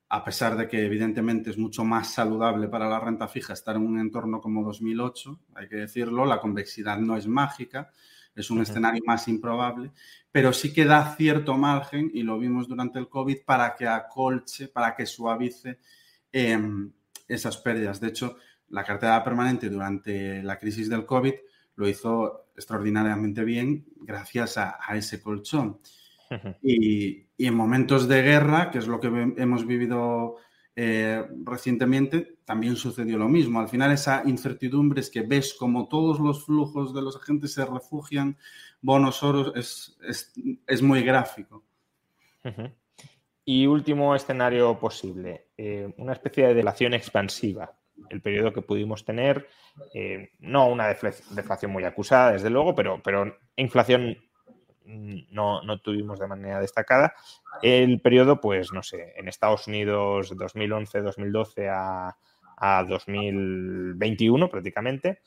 [0.08, 3.86] a pesar de que evidentemente es mucho más saludable para la renta fija estar en
[3.86, 7.92] un entorno como 2008, hay que decirlo, la convexidad no es mágica,
[8.34, 9.92] es un escenario más improbable,
[10.32, 14.68] pero sí que da cierto margen, y lo vimos durante el COVID, para que acolche,
[14.68, 15.78] para que suavice
[16.32, 16.90] em,
[17.28, 18.00] esas pérdidas.
[18.00, 18.36] De hecho,
[18.68, 21.34] la cartera permanente durante la crisis del COVID
[21.76, 25.78] lo hizo extraordinariamente bien gracias a, ese colchón.
[26.62, 30.36] Y, en momentos de guerra, que es lo que hemos vivido
[30.76, 33.60] eh, recientemente, también sucedió lo mismo.
[33.60, 37.64] Al final esa incertidumbre es que ves como todos los flujos de los agentes se
[37.64, 38.36] refugian,
[38.80, 41.64] bonos, oros, es, muy gráfico.
[43.44, 47.74] Y último escenario posible, eh, una especie de deflación expansiva
[48.10, 49.48] el periodo que pudimos tener,
[49.92, 54.18] eh, no una deflación muy acusada, desde luego, pero, pero inflación
[54.84, 57.14] no, tuvimos de manera destacada.
[57.62, 62.16] El periodo, pues, no sé, en Estados Unidos 2011-2012 a,
[62.88, 65.20] 2021 prácticamente,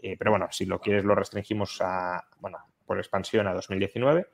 [0.00, 4.26] eh, pero bueno, si lo quieres lo restringimos a, bueno, por expansión a 2019.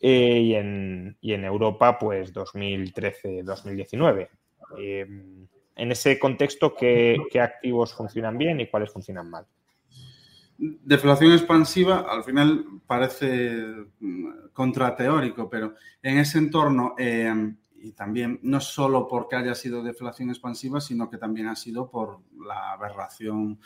[0.00, 4.28] Eh, y, en, y en Europa, pues 2013-2019
[5.76, 9.46] en ese contexto, ¿qué, activos funcionan bien y cuáles funcionan mal?
[10.56, 18.60] Deflación expansiva al final parece mm, contrateórico, pero en ese entorno, em, y también no
[18.60, 23.58] solo porque haya sido deflación expansiva, sino que también ha sido por la aberración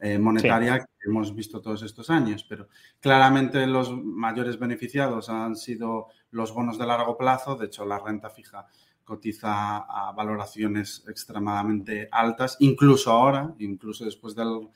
[0.00, 2.42] eh, monetaria que hemos visto todos estos años.
[2.48, 2.68] Pero
[3.00, 8.30] claramente los mayores beneficiados han sido los bonos de largo plazo, de hecho la renta
[8.30, 8.66] fija
[9.04, 14.68] cotiza a valoraciones extremadamente altas, incluso ahora, incluso después del,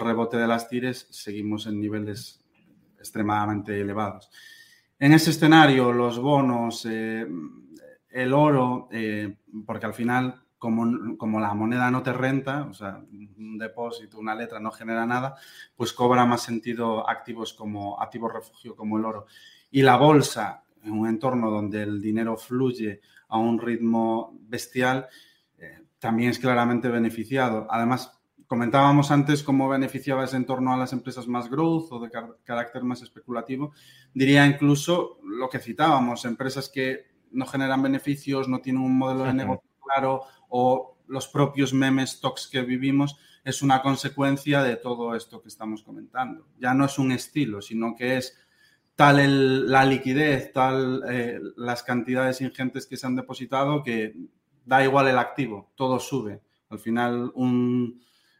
[0.00, 2.44] rebote de las tires, seguimos en niveles
[2.98, 4.30] extremadamente elevados.
[4.98, 7.26] En ese escenario, los bonos, eh,
[8.10, 13.00] el oro, eh, porque al final, como, como, la moneda no te renta, o sea,
[13.12, 15.36] un depósito, una letra no genera nada,
[15.76, 19.26] pues cobra más sentido activos como activos refugio como el oro.
[19.70, 25.06] Y la bolsa, en un entorno donde el dinero fluye a un ritmo bestial,
[25.58, 27.66] eh, también es claramente beneficiado.
[27.70, 28.17] Además,
[28.48, 32.10] comentábamos antes cómo beneficiaba ese entorno a las empresas más growth o de
[32.44, 33.72] carácter más especulativo.
[34.14, 39.34] Diría incluso lo que citábamos, empresas que no generan beneficios, no tienen un modelo de
[39.34, 45.40] negocio claro o los propios memes stocks que vivimos es una consecuencia de todo esto
[45.40, 46.46] que estamos comentando.
[46.58, 48.38] Ya no es un estilo, sino que es
[48.94, 54.14] tal la liquidez, tal eh, las cantidades ingentes que se han depositado que
[54.64, 56.40] da igual el activo, todo sube.
[56.68, 57.32] Al final,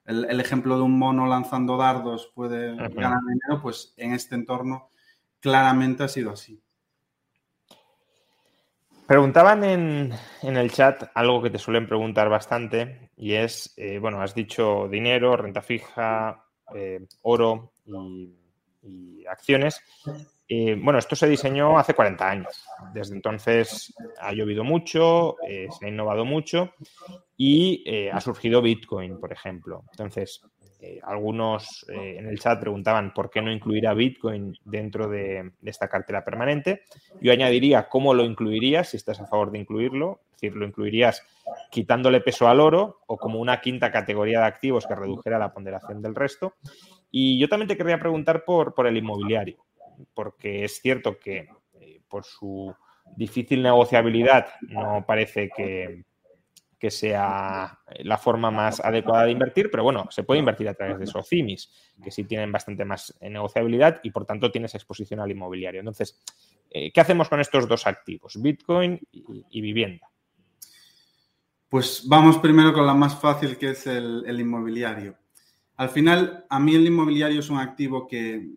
[0.08, 4.90] el, ejemplo de un mono lanzando dardos puede ganar dinero, pues en este entorno
[5.38, 6.62] claramente ha sido así.
[9.06, 14.34] Preguntaban en, el chat algo que te suelen preguntar bastante y es, eh, bueno, has
[14.34, 16.44] dicho dinero, renta fija,
[16.74, 17.72] eh, oro
[18.82, 19.82] y acciones.
[20.50, 22.64] Eh, bueno, esto se diseñó hace 40 años.
[22.94, 26.72] Desde entonces ha llovido mucho, eh, se ha innovado mucho
[27.36, 29.84] y eh, ha surgido Bitcoin, por ejemplo.
[29.90, 30.40] Entonces,
[31.02, 36.24] algunos en el chat preguntaban por qué no incluir a Bitcoin dentro de, esta cartera
[36.24, 36.82] permanente.
[37.20, 40.20] Yo añadiría cómo lo incluirías, si estás a favor de incluirlo.
[40.30, 41.26] Es decir, lo incluirías
[41.72, 46.00] quitándole peso al oro o como una quinta categoría de activos que redujera la ponderación
[46.00, 46.54] del resto.
[47.10, 49.67] Y yo también te querría preguntar por, por el inmobiliario
[50.14, 51.48] porque es cierto que
[51.80, 52.74] eh, por su
[53.16, 56.04] difícil negociabilidad no parece que,
[56.90, 61.06] sea la forma más adecuada de invertir, pero bueno, se puede invertir a través de
[61.06, 61.70] SOCIMIS,
[62.02, 65.80] que sí tienen bastante más eh, negociabilidad y por tanto tienes exposición al inmobiliario.
[65.80, 66.20] Entonces,
[66.70, 70.08] eh, ¿qué hacemos con estos dos activos, Bitcoin y, vivienda?
[71.68, 75.16] Pues vamos primero con la más fácil, que es el inmobiliario.
[75.78, 78.48] Al final, a mí el inmobiliario es un activo que,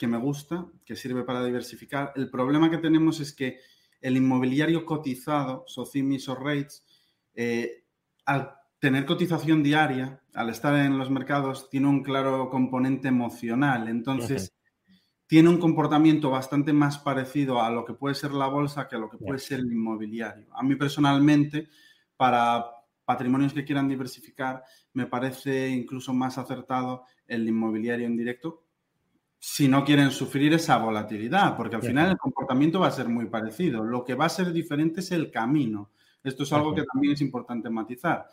[0.00, 2.14] que me gusta, que sirve para diversificar.
[2.16, 3.58] El problema que tenemos es que
[4.00, 6.86] el inmobiliario cotizado, SOCIMIS o REITs,
[7.34, 7.84] eh,
[8.24, 13.88] al tener cotización diaria, al estar en los mercados, tiene un claro componente emocional.
[13.88, 14.54] Entonces,
[15.26, 18.98] tiene un comportamiento bastante más parecido a lo que puede ser la bolsa que a
[18.98, 20.46] lo que puede ser el inmobiliario.
[20.54, 21.68] A mí personalmente,
[22.16, 22.64] para
[23.04, 28.69] patrimonios que quieran diversificar, me parece incluso más acertado el inmobiliario en directo,
[29.42, 33.24] si no quieren sufrir esa volatilidad, porque al final el comportamiento va a ser muy
[33.24, 33.82] parecido.
[33.82, 35.92] Lo que va a ser diferente es el camino.
[36.22, 38.26] Esto es algo que también es importante matizar.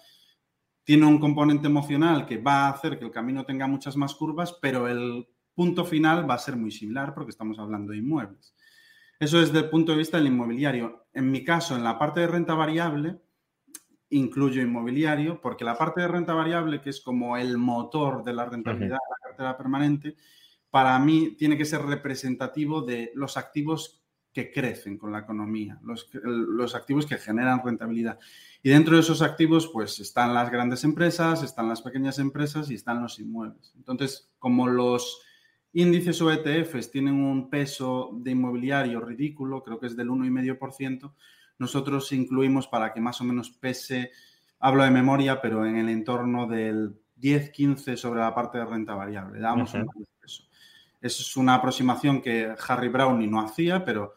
[0.84, 4.58] Tiene un componente emocional que va a hacer que el camino tenga muchas más curvas,
[4.62, 8.54] pero el punto final va a ser muy similar porque estamos hablando de inmuebles.
[9.18, 11.08] Eso desde el punto de vista del inmobiliario.
[11.14, 13.18] En mi caso, en la parte de renta variable,
[14.10, 18.44] incluyo inmobiliario, porque la parte de renta variable, que es como el motor de la
[18.44, 20.18] rentabilidad de la cartera permanente,
[20.78, 24.00] para mí tiene que ser representativo de los activos
[24.32, 28.20] que crecen con la economía, los, los, activos que generan rentabilidad.
[28.62, 32.76] Y dentro de esos activos, pues están las grandes empresas, están las pequeñas empresas y
[32.76, 33.74] están los inmuebles.
[33.76, 35.20] Entonces, como los
[35.74, 41.12] índices o ETFs tienen un peso de inmobiliario ridículo, creo que es del 1,5%,
[41.58, 44.12] nosotros incluimos para que más o menos pese,
[44.60, 49.40] hablo de memoria, pero en el entorno del 10-15 sobre la parte de renta variable.
[49.40, 50.17] Damos un peso.
[51.00, 54.14] Es una aproximación que Harry Brownie no hacía, pero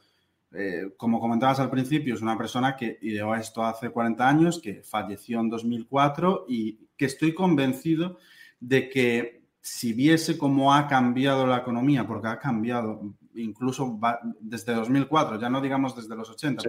[0.53, 4.83] eh, como comentabas al principio, es una persona que ideó esto hace 40 años, que
[4.83, 8.19] falleció en 2004 y que estoy convencido
[8.59, 13.99] de que si viese cómo ha cambiado la economía, porque ha cambiado incluso
[14.41, 16.65] desde 2004, ya no digamos desde los 80,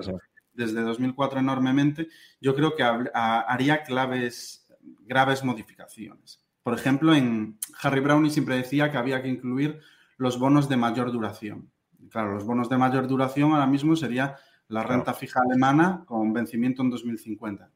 [0.53, 2.07] desde 2004 enormemente,
[2.39, 4.67] yo creo que haría claves,
[5.05, 6.43] graves modificaciones.
[6.61, 9.79] Por ejemplo, en Harry Brownie siempre decía que había que incluir
[10.21, 11.71] los bonos de mayor duración
[12.11, 14.35] claro, los bonos de mayor duración ahora mismo sería
[14.67, 17.71] la renta fija alemana con vencimiento en 2050.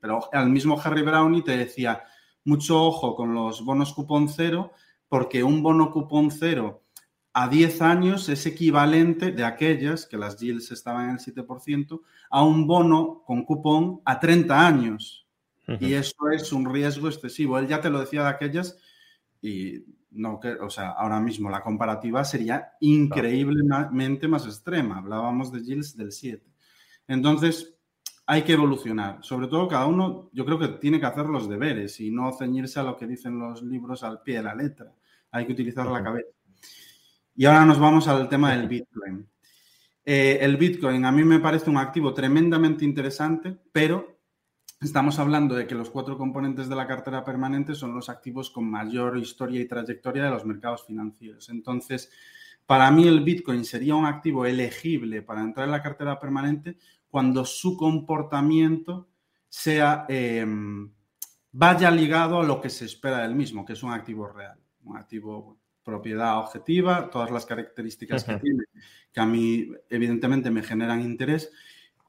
[0.00, 2.02] Pero al mismo Harry Brownie te decía,
[2.44, 4.72] mucho ojo con los bonos cupón cero,
[5.08, 6.82] porque un bono cupón cero
[7.32, 12.42] a 10 años es equivalente de aquellas, que las yields estaban en el 7%, a
[12.42, 15.26] un bono con cupón a 30 años.
[15.78, 17.56] Y eso es un riesgo excesivo.
[17.56, 18.76] Él ya te lo decía de aquellas
[19.40, 24.98] y no que, o sea, ahora mismo la comparativa sería increíblemente más extrema.
[24.98, 26.44] Hablábamos de yields del 7.
[27.08, 27.74] Entonces,
[28.26, 29.18] hay que evolucionar.
[29.22, 32.78] Sobre todo, cada uno, yo creo que tiene que hacer los deberes y no ceñirse
[32.78, 34.92] a lo que dicen los libros al pie de la letra.
[35.32, 36.28] Hay que utilizar la cabeza.
[37.34, 39.28] Y ahora nos vamos al tema del Bitcoin.
[40.04, 44.19] Eh, el Bitcoin a mí me parece un activo tremendamente interesante, pero
[44.80, 48.70] Estamos hablando de que los cuatro componentes de la cartera permanente son los activos con
[48.70, 51.50] mayor historia y trayectoria de los mercados financieros.
[51.50, 52.10] Entonces,
[52.64, 56.78] para mí el Bitcoin sería un activo elegible para entrar en la cartera permanente
[57.10, 59.10] cuando su comportamiento
[59.50, 60.90] sea em,
[61.52, 64.96] vaya ligado a lo que se espera del mismo, que es un activo real, un
[64.96, 68.64] activo propiedad objetiva, todas las características que tiene,
[69.12, 71.52] que a mí evidentemente me generan interés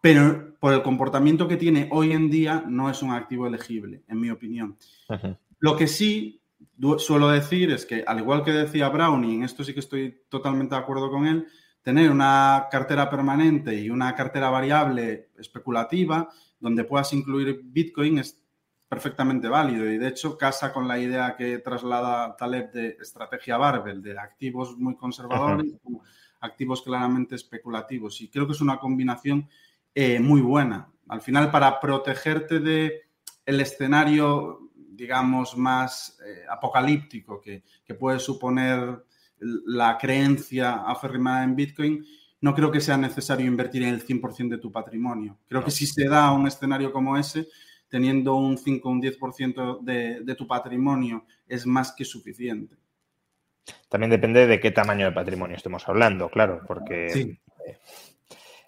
[0.02, 4.20] pero por el comportamiento que tiene hoy en día no es un activo elegible, en
[4.20, 4.78] mi opinión.
[5.60, 6.42] Lo que sí
[6.98, 10.76] suelo decir es que, al igual que decía Brownie, en esto sí que estoy totalmente
[10.76, 11.48] de acuerdo con él,
[11.84, 16.30] tener una cartera permanente y una cartera variable especulativa
[16.60, 18.40] donde puedas incluir Bitcoin es
[18.88, 24.02] perfectamente válido y de hecho casa con la idea que traslada Taleb de estrategia Barbell,
[24.02, 25.74] de activos muy conservadores,
[26.42, 28.20] activos claramente especulativos.
[28.22, 29.48] Y creo que es una combinación
[29.94, 30.90] eh, muy buena.
[31.08, 33.02] Al final, para protegerte de
[33.46, 37.64] el escenario, digamos, más eh, apocalíptico que,
[38.00, 39.04] puede suponer
[39.40, 42.06] la creencia afirmada en Bitcoin,
[42.40, 45.40] no creo que sea necesario invertir en el 100% de tu patrimonio.
[45.50, 47.50] Creo que si se da un escenario como ese,
[47.90, 52.78] teniendo un 5 o un 10% de, de tu patrimonio, es más que suficiente.
[53.90, 57.80] También depende de qué tamaño de patrimonio estemos hablando, claro, porque eh,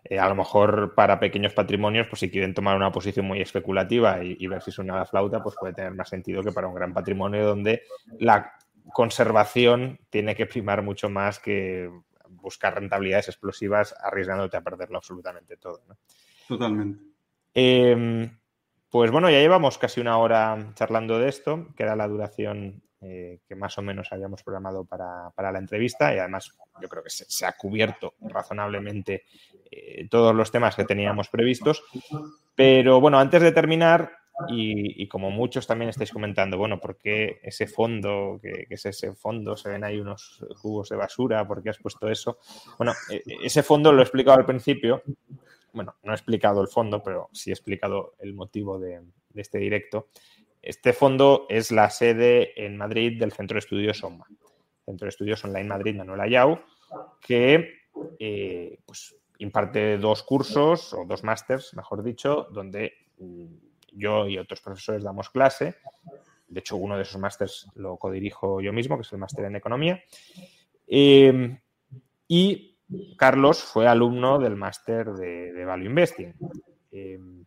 [0.06, 4.24] eh, a lo mejor para pequeños patrimonios, pues si quieren tomar una posición muy especulativa
[4.24, 6.94] y, ver si suena la flauta, pues puede tener más sentido que para un gran
[6.94, 7.84] patrimonio donde
[8.20, 8.54] la
[8.92, 11.90] conservación tiene que primar mucho más que
[12.30, 15.82] buscar rentabilidades explosivas arriesgándote a perderlo absolutamente todo.
[16.48, 17.02] Totalmente.
[17.54, 18.30] Em,
[18.90, 23.42] pues bueno, ya llevamos casi una hora charlando de esto, que era la duración eh,
[23.46, 27.46] que más o menos habíamos programado para, la entrevista y además yo creo que se,
[27.46, 29.26] ha cubierto razonablemente
[29.76, 31.84] eh, todos los temas que teníamos previstos.
[32.56, 34.12] Pero bueno, antes de terminar,
[34.48, 39.56] y, como muchos también estáis comentando, bueno, ¿por qué ese fondo, que, es ese fondo?
[39.56, 42.40] Se ven ahí unos jugos de basura, ¿por qué has puesto eso?
[42.78, 45.04] Bueno, e, e, ese fondo lo he explicado al principio.
[45.72, 49.02] Bueno, no he explicado el fondo, pero sí he explicado el motivo de,
[49.36, 50.10] este directo.
[50.62, 54.26] Este fondo es la sede en Madrid del Centro de Estudios OMA,
[54.86, 56.60] Centro de Estudios Online Madrid Manuel Ayau,
[57.20, 57.84] que
[58.20, 63.46] eh, pues, imparte dos cursos o dos másters, mejor dicho, donde mm,
[63.94, 65.76] yo y otros profesores damos clase.
[66.48, 69.56] De hecho, uno de esos másters lo codirijo yo mismo, que es el máster en
[69.56, 70.02] Economía.
[70.88, 71.60] Em,
[72.28, 72.78] y
[73.18, 76.34] Carlos fue alumno del máster de, Value Investing.
[76.92, 77.46] Em,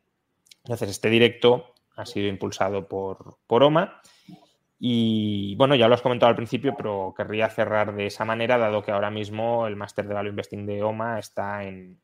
[0.65, 4.03] entonces, este directo ha sido impulsado por, por OMA
[4.79, 8.83] Y bueno, ya lo has comentado al principio, pero querría cerrar de esa manera, dado
[8.83, 11.99] que ahora mismo el máster de Value Investing de OMA está en,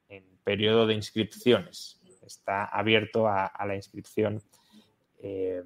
[0.44, 2.00] periodo de inscripciones.
[2.24, 4.42] Está abierto a, la inscripción
[5.22, 5.62] eh,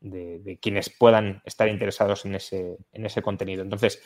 [0.00, 3.62] de, quienes puedan estar interesados en ese, en ese contenido.
[3.62, 4.00] Entonces,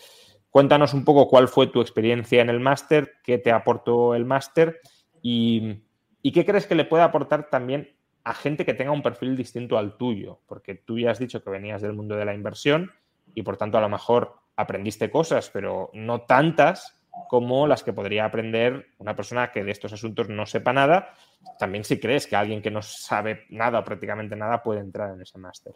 [0.51, 4.81] cuéntanos un poco cuál fue tu experiencia en el máster, qué te aportó el máster
[5.23, 5.83] y,
[6.23, 7.98] y qué crees que le puede aportar también
[8.29, 11.49] a gente que tenga un perfil distinto al tuyo, porque tú ya has dicho que
[11.49, 12.93] venías del mundo de la inversión
[13.35, 17.01] y por tanto a lo mejor aprendiste cosas, pero no tantas
[17.31, 21.15] como las que podría aprender una persona que de estos asuntos no sepa nada.
[21.59, 25.23] También si crees que alguien que no sabe nada o prácticamente nada puede entrar en
[25.23, 25.75] ese máster.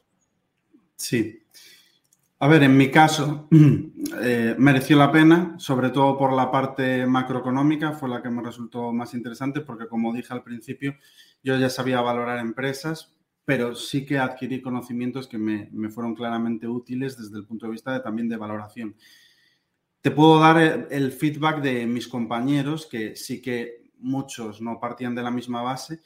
[0.95, 1.43] Sí.
[2.43, 3.49] A ver, en mi caso,
[4.21, 8.93] eh, mereció la pena, sobre todo por la parte macroeconómica, fue la que me resultó
[8.93, 10.97] más interesante, porque como dije al principio,
[11.45, 13.15] yo ya sabía valorar empresas,
[13.45, 17.93] pero sí que adquirí conocimientos que me, fueron claramente útiles desde el punto de vista
[17.93, 18.97] de, también de valoración.
[20.01, 25.23] Te puedo dar el feedback de mis compañeros, que sí que muchos no partían de
[25.23, 26.03] la misma base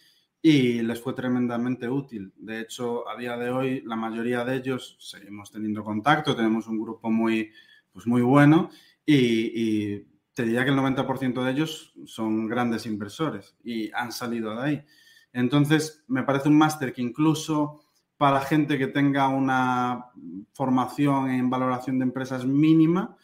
[0.49, 2.33] y les fue tremendamente útil.
[2.37, 6.81] De hecho, a día de hoy, la mayoría de ellos seguimos teniendo contacto, tenemos un
[6.81, 7.51] grupo muy,
[7.93, 8.71] pues muy bueno
[9.05, 14.63] y, te diría que el 90% de ellos son grandes inversores y han salido de
[14.63, 14.85] ahí.
[15.33, 17.81] Entonces, me parece un máster que incluso
[18.17, 20.11] para gente que tenga una
[20.53, 23.17] formación en valoración de empresas mínima,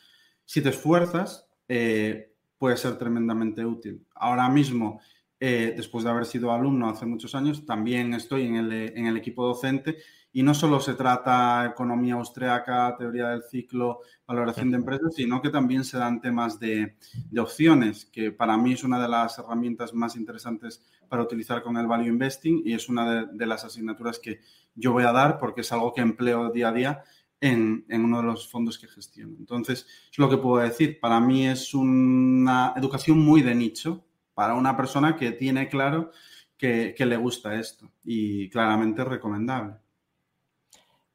[0.44, 4.04] si te esfuerzas, eh, puede ser tremendamente útil.
[4.12, 5.00] Ahora mismo
[5.44, 9.96] eh, después de haber sido alumno hace muchos años, también estoy en el, equipo docente
[10.32, 15.50] y no solo se trata economía austriaca, teoría del ciclo, valoración de empresas, sino que
[15.50, 16.94] también se dan temas de,
[17.36, 21.88] opciones, que para mí es una de las herramientas más interesantes para utilizar con el
[21.88, 24.38] Value Investing y es una de, las asignaturas que
[24.76, 27.02] yo voy a dar porque es algo que empleo día a día
[27.40, 29.34] en, en, uno de los fondos que gestiono.
[29.40, 31.00] Entonces, es lo que puedo decir.
[31.00, 36.10] Para mí es una educación muy de nicho, para una persona que tiene claro
[36.56, 39.74] que, le gusta esto y claramente recomendable.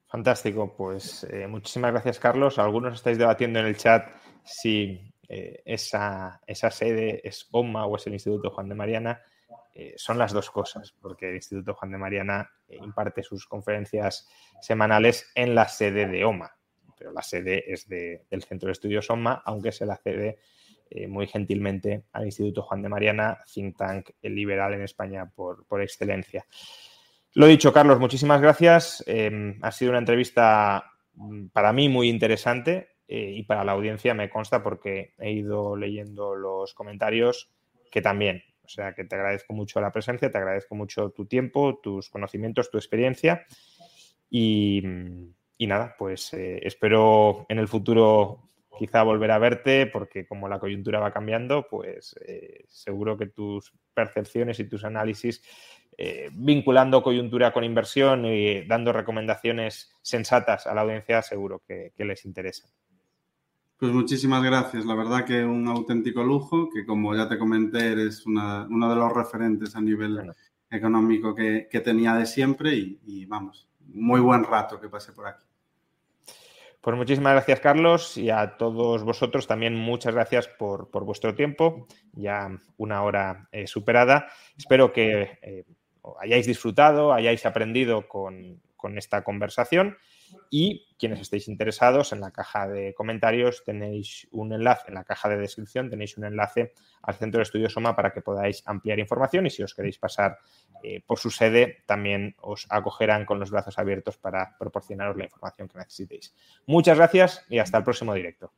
[0.08, 2.60] Fantástico, pues eh, muchísimas gracias Carlos.
[2.60, 4.10] Algunos estáis debatiendo en el chat
[4.44, 6.42] si eh, esa,
[6.72, 9.22] sede es OMA o es el Instituto Juan de Mariana.
[9.74, 14.28] Eh, son las dos cosas, porque el Instituto Juan de Mariana imparte sus conferencias
[14.60, 16.52] semanales en la sede de OMA,
[16.98, 20.40] pero la sede es del Centro de Estudios OMA, aunque se la cede
[20.90, 26.46] eh, muy gentilmente al Instituto Juan de Mariana, think tank liberal en España por, excelencia.
[27.34, 29.04] Lo dicho, Carlos, muchísimas gracias.
[29.08, 34.14] Em, ha sido una entrevista mm, para mí muy interesante eh, y para la audiencia
[34.14, 37.52] me consta porque he ido leyendo los comentarios
[37.92, 38.44] que también.
[38.64, 42.70] O sea que te agradezco mucho la presencia, te agradezco mucho tu tiempo, tus conocimientos,
[42.70, 43.46] tu experiencia
[44.30, 44.84] y,
[45.60, 51.00] nada, pues eh, espero en el futuro quizá volver a verte porque como la coyuntura
[51.00, 55.42] va cambiando, pues eh, seguro que tus percepciones y tus análisis
[55.98, 62.24] eh, vinculando coyuntura con inversión y dando recomendaciones sensatas a la audiencia, seguro que, les
[62.26, 62.70] interesa.
[63.78, 64.86] Pues muchísimas gracias.
[64.86, 69.12] La verdad que un auténtico lujo, que como ya te comenté, eres uno de los
[69.12, 70.32] referentes a nivel
[70.70, 75.47] económico que, tenía de siempre y, y vamos, muy buen rato que pasé por aquí.
[76.88, 82.50] Pues muchísimas gracias, Carlos, y a todos vosotros también muchas gracias por, vuestro tiempo, ya
[82.78, 84.30] una hora eh, superada.
[84.58, 85.66] Espero que eh,
[86.22, 89.98] hayáis disfrutado, hayáis aprendido con, con esta conversación
[90.50, 95.30] y quienes estéis interesados, en la caja de comentarios tenéis un enlace, en la caja
[95.30, 99.46] de descripción tenéis un enlace al Centro de Estudios SOMA para que podáis ampliar información
[99.46, 100.38] y si os queréis pasar
[100.84, 105.68] eh, por su sede, también os acogerán con los brazos abiertos para proporcionaros la información
[105.68, 106.34] que necesitéis.
[106.66, 108.52] Muchas gracias y hasta el próximo directo.